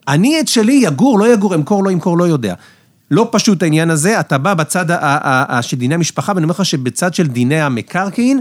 אני 0.08 0.40
את 0.40 0.48
שלי 0.48 0.72
יגור, 0.72 1.18
לא 1.18 1.32
יגור, 1.32 1.54
אמכור, 1.54 1.84
לא 1.84 1.90
ימכור, 1.90 2.18
לא 2.18 2.24
יודע. 2.24 2.54
לא 3.10 3.28
פשוט 3.32 3.62
העניין 3.62 3.90
הזה, 3.90 4.20
אתה 4.20 4.38
בא 4.38 4.54
בצד 4.54 4.86
של 5.60 5.76
דיני 5.76 5.94
המשפחה, 5.94 6.32
ואני 6.34 6.44
אומר 6.44 6.54
לך 6.54 6.64
שבצד 6.64 7.14
של 7.14 7.26
דיני 7.26 7.60
המקרקעין, 7.60 8.40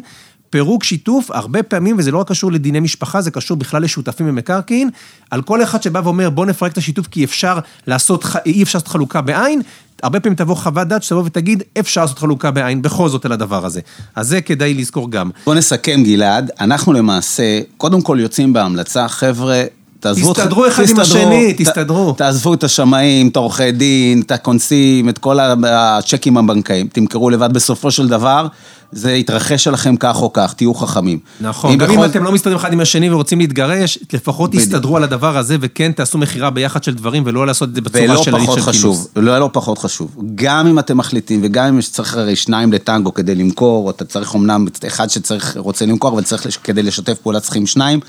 פירוק 0.49 0.83
שיתוף, 0.83 1.31
הרבה 1.31 1.63
פעמים, 1.63 1.95
וזה 1.99 2.11
לא 2.11 2.17
רק 2.17 2.27
קשור 2.27 2.51
לדיני 2.51 2.79
משפחה, 2.79 3.21
זה 3.21 3.31
קשור 3.31 3.57
בכלל 3.57 3.83
לשותפים 3.83 4.27
במקרקעין, 4.27 4.89
על 5.31 5.41
כל 5.41 5.63
אחד 5.63 5.83
שבא 5.83 6.01
ואומר, 6.03 6.29
בוא 6.29 6.45
נפרק 6.45 6.71
את 6.71 6.77
השיתוף 6.77 7.07
כי 7.07 7.23
אפשר 7.23 7.59
לעשות, 7.87 8.25
אי 8.45 8.63
אפשר 8.63 8.77
לעשות 8.77 8.87
חלוקה 8.87 9.21
בעין, 9.21 9.61
הרבה 10.03 10.19
פעמים 10.19 10.35
תבוא 10.35 10.55
חוות 10.55 10.87
דעת 10.87 11.03
שתבוא 11.03 11.23
ותגיד, 11.25 11.63
אפשר 11.79 12.01
לעשות 12.01 12.19
חלוקה 12.19 12.51
בעין 12.51 12.81
בכל 12.81 13.09
זאת 13.09 13.25
על 13.25 13.31
הדבר 13.31 13.65
הזה. 13.65 13.81
אז 14.15 14.27
זה 14.27 14.41
כדאי 14.41 14.73
לזכור 14.73 15.11
גם. 15.11 15.29
בוא 15.45 15.55
נסכם, 15.55 16.03
גלעד, 16.03 16.51
אנחנו 16.59 16.93
למעשה, 16.93 17.59
קודם 17.77 18.01
כל 18.01 18.17
יוצאים 18.21 18.53
בהמלצה, 18.53 19.07
חבר'ה, 19.07 19.63
תעזבו, 20.01 20.33
תסתדרו 20.33 20.67
אחד 20.67 20.83
עם 20.89 20.99
השני, 20.99 21.53
תסתדרו. 21.57 22.13
תעזבו 22.13 22.53
את 22.53 22.63
השמאים, 22.63 23.27
את 23.27 23.35
העורכי 23.35 23.71
דין, 23.71 24.21
את 24.21 24.31
הכונסים, 24.31 25.09
את 25.09 25.17
כל 25.17 25.39
הצ'קים 25.39 26.37
הבנקאיים, 26.37 26.87
תמכרו 26.87 27.29
לבד 27.29 27.53
בסופו 27.53 27.91
של 27.91 28.07
דבר. 28.07 28.47
זה 28.91 29.11
יתרחש 29.11 29.67
עליכם 29.67 29.95
כך 29.95 30.21
או 30.21 30.33
כך, 30.33 30.53
תהיו 30.53 30.73
חכמים. 30.73 31.19
נכון, 31.41 31.77
גם. 31.77 31.91
אם 31.91 32.05
אתם 32.05 32.23
לא 32.23 32.31
מסתדרים 32.31 32.57
אחד 32.57 32.73
עם 32.73 32.79
השני 32.79 33.09
ורוצים 33.09 33.39
להתגרש, 33.39 33.99
לפחות 34.13 34.51
תסתדרו 34.51 34.97
על 34.97 35.03
הדבר 35.03 35.37
הזה, 35.37 35.57
וכן 35.61 35.91
תעשו 35.91 36.17
מכירה 36.17 36.49
ביחד 36.49 36.83
של 36.83 36.93
דברים, 36.93 37.23
ולא 37.25 37.47
לעשות 37.47 37.69
את 37.69 37.75
זה 37.75 37.81
בצורה 37.81 38.23
של 38.23 38.35
הליך 38.35 38.51
של 38.55 38.71
כינוס. 38.71 39.07
ולא 39.15 39.39
לא 39.39 39.49
פחות 39.53 39.77
חשוב, 39.77 40.15
גם 40.35 40.67
אם 40.67 40.79
אתם 40.79 40.97
מחליטים, 40.97 41.39
וגם 41.43 41.65
אם 41.65 41.81
צריך 41.81 42.17
הרי 42.17 42.35
שניים 42.35 42.73
לטנגו 42.73 43.13
כדי 43.13 43.35
למכור, 43.35 43.89
אתה 43.89 44.05
צריך 44.05 44.35
אמנם 44.35 44.65
אחד 44.87 45.09
שצריך, 45.09 45.57
רוצה 45.57 45.85
למכור, 45.85 46.11
אבל 46.11 46.23
צריך 46.23 46.57
כדי 46.63 46.83
לשתף 46.83 47.17
פעולה 47.17 47.39
צריכים 47.39 47.67
שניים, 47.67 47.99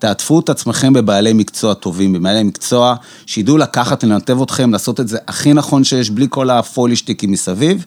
תעטפו 0.00 0.40
את 0.40 0.48
עצמכם 0.48 0.92
בבעלי 0.92 1.32
מקצוע 1.32 1.74
טובים, 1.74 2.12
בבעלי 2.12 2.42
מקצוע 2.42 2.94
שידעו 3.26 3.56
לקחת, 3.58 4.04
לנתב 4.04 4.42
אתכם, 4.42 4.72
לעשות 4.72 5.00
את 5.00 5.08
זה 5.08 5.18
הכי 5.28 5.52
נכון 5.52 5.84
שיש, 5.84 6.10
בלי 6.10 6.26
כל 6.30 6.50
הפולישטיקים 6.50 7.30
מסביב. 7.30 7.84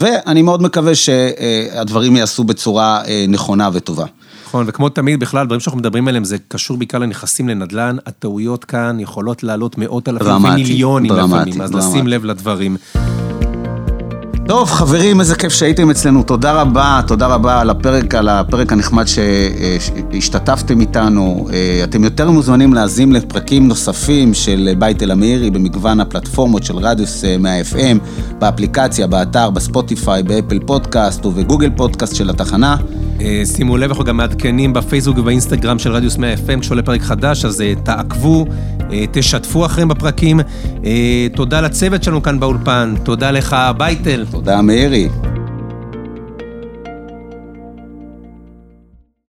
ואני 0.00 0.42
מאוד 0.42 0.62
מקווה 0.62 0.94
שהדברים 0.94 2.16
ייעשו 2.16 2.44
בצורה 2.44 3.02
אה, 3.06 3.24
נכונה 3.28 3.70
וטובה. 3.72 4.04
נכון, 4.46 4.64
וכמו 4.68 4.88
תמיד, 4.88 5.20
בכלל, 5.20 5.46
דברים 5.46 5.60
שאנחנו 5.60 5.78
מדברים 5.78 6.08
עליהם, 6.08 6.24
זה 6.24 6.36
קשור 6.48 6.76
בעיקר 6.76 6.98
לנכסים 6.98 7.48
לנדל"ן, 7.48 7.96
הטעויות 8.06 8.64
כאן 8.64 9.00
יכולות 9.00 9.42
לעלות 9.42 9.78
מאות 9.78 10.08
אלפים 10.08 10.44
ומיליונים 10.44 11.12
לפעמים, 11.12 11.60
אז 11.60 11.74
לשים 11.74 12.06
לב 12.06 12.24
לדברים. 12.24 12.76
טוב, 14.46 14.70
חברים, 14.70 15.20
איזה 15.20 15.34
כיף 15.34 15.52
שהייתם 15.52 15.90
אצלנו. 15.90 16.22
תודה 16.22 16.52
רבה, 16.52 17.00
תודה 17.06 17.26
רבה 17.26 17.60
על 17.60 17.70
הפרק, 17.70 18.14
על 18.14 18.28
הפרק 18.28 18.72
הנחמד 18.72 19.04
שהשתתפתם 19.06 20.80
איתנו. 20.80 21.48
אה, 21.52 21.80
אתם 21.84 22.04
יותר 22.04 22.30
מוזמנים 22.30 22.74
להאזין 22.74 23.12
לפרקים 23.12 23.68
נוספים 23.68 24.34
של 24.34 24.74
בית 24.78 25.02
אל-אמירי 25.02 25.50
במגוון 25.50 26.00
הפלטפורמות 26.00 26.64
של 26.64 26.76
רדיוס 26.76 27.24
100 27.38 27.60
FM, 27.60 27.98
באפליקציה, 28.38 29.06
באתר, 29.06 29.50
בספוטיפיי, 29.50 30.22
באפל 30.22 30.58
פודקאסט 30.66 31.26
ובגוגל 31.26 31.70
פודקאסט 31.76 32.16
של 32.16 32.30
התחנה. 32.30 32.76
אה, 33.20 33.42
שימו 33.56 33.76
לב, 33.76 33.90
אנחנו 33.90 34.04
גם 34.04 34.16
מעדכנים 34.16 34.72
בפייסבוק 34.72 35.18
ובאינסטגרם 35.18 35.78
של 35.78 35.92
רדיוס 35.92 36.16
100 36.16 36.34
FM 36.34 36.60
כשעולה 36.60 36.82
פרק 36.82 37.02
חדש, 37.02 37.44
אז 37.44 37.60
אה, 37.60 37.72
תעקבו, 37.82 38.46
תשתפו 39.12 39.66
אחרים 39.66 39.88
בפרקים. 39.88 40.40
תודה 41.34 41.60
לצוות 41.60 42.02
שלנו 42.02 42.22
כאן 42.22 42.40
באולפן, 42.40 42.94
תודה 43.02 43.30
לך, 43.30 43.56
בייטל. 43.76 44.26
תודה, 44.30 44.62
מאירי. 44.62 45.08